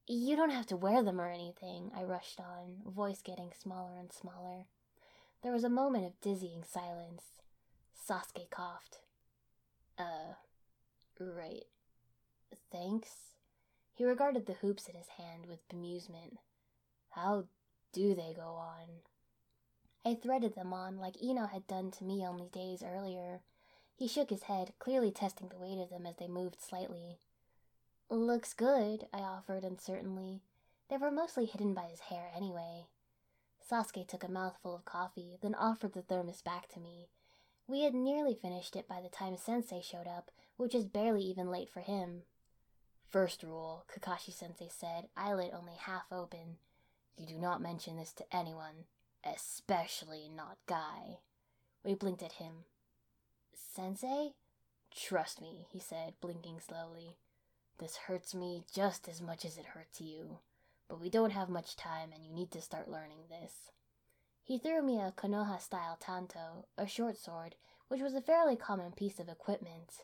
You 0.07 0.35
don't 0.35 0.49
have 0.49 0.65
to 0.67 0.75
wear 0.75 1.01
them 1.01 1.21
or 1.21 1.29
anything, 1.29 1.91
I 1.95 2.03
rushed 2.03 2.39
on, 2.39 2.81
voice 2.85 3.21
getting 3.21 3.51
smaller 3.57 3.95
and 3.97 4.11
smaller. 4.11 4.65
There 5.41 5.53
was 5.53 5.63
a 5.63 5.69
moment 5.69 6.05
of 6.05 6.19
dizzying 6.19 6.63
silence. 6.69 7.23
Sasuke 7.95 8.49
coughed. 8.49 8.99
Uh, 9.97 10.33
Right. 11.19 11.65
Thanks. 12.71 13.32
He 13.93 14.05
regarded 14.05 14.45
the 14.45 14.53
hoops 14.53 14.87
in 14.87 14.95
his 14.95 15.09
hand 15.09 15.45
with 15.45 15.67
bemusement. 15.69 16.37
How 17.11 17.45
do 17.91 18.15
they 18.15 18.33
go 18.35 18.55
on? 18.55 19.03
I 20.05 20.15
threaded 20.15 20.55
them 20.55 20.73
on 20.73 20.97
like 20.97 21.21
Ino 21.21 21.45
had 21.45 21.67
done 21.67 21.91
to 21.91 22.03
me 22.03 22.25
only 22.25 22.49
days 22.49 22.83
earlier. 22.83 23.41
He 23.95 24.07
shook 24.07 24.31
his 24.31 24.43
head, 24.43 24.73
clearly 24.79 25.11
testing 25.11 25.49
the 25.49 25.59
weight 25.59 25.79
of 25.79 25.89
them 25.89 26.05
as 26.05 26.17
they 26.17 26.27
moved 26.27 26.59
slightly. 26.59 27.19
Looks 28.09 28.53
good, 28.53 29.07
I 29.13 29.19
offered 29.19 29.63
uncertainly. 29.63 30.41
They 30.89 30.97
were 30.97 31.11
mostly 31.11 31.45
hidden 31.45 31.73
by 31.73 31.83
his 31.83 32.01
hair 32.01 32.31
anyway. 32.35 32.87
Sasuke 33.61 34.07
took 34.07 34.23
a 34.23 34.27
mouthful 34.31 34.75
of 34.75 34.85
coffee, 34.85 35.37
then 35.41 35.55
offered 35.55 35.93
the 35.93 36.01
thermos 36.01 36.41
back 36.41 36.67
to 36.69 36.79
me. 36.79 37.07
We 37.67 37.81
had 37.81 37.93
nearly 37.93 38.35
finished 38.35 38.75
it 38.75 38.87
by 38.87 39.01
the 39.01 39.09
time 39.09 39.37
Sensei 39.37 39.81
showed 39.81 40.07
up, 40.07 40.31
which 40.57 40.75
is 40.75 40.85
barely 40.85 41.21
even 41.23 41.49
late 41.49 41.69
for 41.69 41.79
him. 41.79 42.23
First 43.13 43.43
rule, 43.43 43.85
Kakashi 43.93 44.33
Sensei 44.33 44.69
said, 44.69 45.07
eyelid 45.15 45.51
only 45.53 45.75
half 45.77 46.11
open. 46.11 46.57
You 47.15 47.27
do 47.27 47.37
not 47.37 47.61
mention 47.61 47.95
this 47.95 48.11
to 48.13 48.35
anyone, 48.35 48.85
especially 49.23 50.31
not 50.35 50.57
Guy. 50.65 51.19
We 51.83 51.93
blinked 51.93 52.23
at 52.23 52.33
him. 52.33 52.65
Sensei? 53.53 54.31
Trust 54.95 55.41
me, 55.43 55.67
he 55.69 55.77
said, 55.77 56.15
blinking 56.21 56.59
slowly. 56.59 57.17
This 57.77 57.97
hurts 57.97 58.33
me 58.33 58.63
just 58.73 59.07
as 59.07 59.21
much 59.21 59.45
as 59.45 59.59
it 59.59 59.65
hurts 59.67 60.01
you, 60.01 60.39
but 60.89 60.99
we 60.99 61.11
don't 61.11 61.33
have 61.33 61.49
much 61.49 61.75
time 61.75 62.09
and 62.15 62.25
you 62.25 62.33
need 62.33 62.49
to 62.49 62.61
start 62.61 62.89
learning 62.89 63.25
this. 63.29 63.69
He 64.43 64.57
threw 64.57 64.81
me 64.81 64.99
a 64.99 65.13
Konoha 65.15 65.61
style 65.61 65.99
tanto, 65.99 66.65
a 66.79 66.87
short 66.87 67.19
sword, 67.19 67.53
which 67.89 68.01
was 68.01 68.15
a 68.15 68.21
fairly 68.21 68.55
common 68.55 68.91
piece 68.91 69.19
of 69.19 69.29
equipment. 69.29 70.01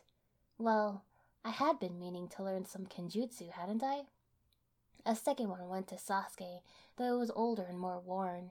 Well, 0.58 1.02
I 1.44 1.50
had 1.50 1.80
been 1.80 1.98
meaning 1.98 2.28
to 2.28 2.42
learn 2.42 2.66
some 2.66 2.86
kenjutsu, 2.86 3.52
hadn't 3.52 3.82
I? 3.82 4.02
A 5.06 5.16
second 5.16 5.48
one 5.48 5.68
went 5.68 5.88
to 5.88 5.94
Sasuke, 5.94 6.60
though 6.96 7.14
it 7.14 7.18
was 7.18 7.30
older 7.34 7.64
and 7.64 7.78
more 7.78 7.98
worn. 7.98 8.50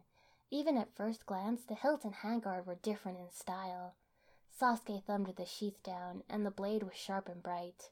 Even 0.49 0.75
at 0.75 0.95
first 0.95 1.27
glance, 1.27 1.61
the 1.63 1.75
hilt 1.75 2.03
and 2.03 2.15
handguard 2.15 2.65
were 2.65 2.75
different 2.75 3.19
in 3.19 3.29
style. 3.29 3.93
Sasuke 4.59 5.03
thumbed 5.03 5.31
the 5.37 5.45
sheath 5.45 5.81
down, 5.83 6.23
and 6.27 6.43
the 6.43 6.51
blade 6.51 6.81
was 6.81 6.95
sharp 6.95 7.29
and 7.29 7.43
bright. 7.43 7.91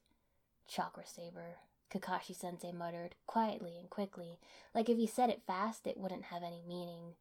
Chakra 0.67 1.05
saber, 1.05 1.59
Kakashi 1.91 2.35
sensei 2.35 2.71
muttered, 2.71 3.13
quietly 3.27 3.77
and 3.77 3.91
quickly, 3.91 4.39
like 4.73 4.89
if 4.89 4.97
he 4.97 5.05
said 5.05 5.29
it 5.29 5.43
fast, 5.45 5.85
it 5.85 5.97
wouldn't 5.97 6.25
have 6.25 6.41
any 6.41 6.63
meaning. 6.67 7.13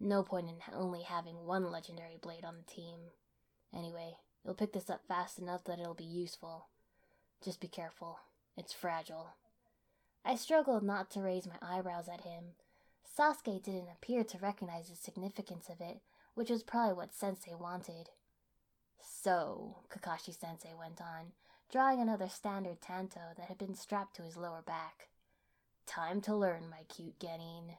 No 0.00 0.22
point 0.22 0.48
in 0.48 0.56
only 0.74 1.02
having 1.02 1.44
one 1.44 1.70
legendary 1.70 2.16
blade 2.20 2.44
on 2.44 2.56
the 2.56 2.72
team. 2.74 3.10
Anyway, 3.76 4.16
you'll 4.42 4.54
pick 4.54 4.72
this 4.72 4.88
up 4.88 5.06
fast 5.06 5.38
enough 5.38 5.62
that 5.64 5.78
it'll 5.78 5.94
be 5.94 6.04
useful. 6.04 6.68
Just 7.42 7.60
be 7.60 7.68
careful. 7.68 8.20
It's 8.56 8.72
fragile. 8.72 9.34
I 10.24 10.36
struggled 10.36 10.84
not 10.84 11.10
to 11.10 11.20
raise 11.20 11.46
my 11.46 11.56
eyebrows 11.60 12.08
at 12.08 12.20
him. 12.20 12.54
Sasuke 13.18 13.62
didn't 13.62 13.88
appear 13.92 14.22
to 14.22 14.38
recognize 14.38 14.88
the 14.88 14.94
significance 14.94 15.68
of 15.68 15.80
it, 15.80 16.00
which 16.34 16.50
was 16.50 16.62
probably 16.62 16.94
what 16.94 17.14
Sensei 17.14 17.54
wanted. 17.54 18.10
So, 19.00 19.78
Kakashi 19.90 20.38
Sensei 20.38 20.72
went 20.78 21.00
on, 21.00 21.32
drawing 21.70 22.00
another 22.00 22.28
standard 22.28 22.80
tanto 22.80 23.20
that 23.36 23.46
had 23.46 23.58
been 23.58 23.74
strapped 23.74 24.14
to 24.16 24.22
his 24.22 24.36
lower 24.36 24.62
back. 24.62 25.08
Time 25.84 26.20
to 26.22 26.36
learn, 26.36 26.70
my 26.70 26.84
cute 26.88 27.18
Genin. 27.18 27.76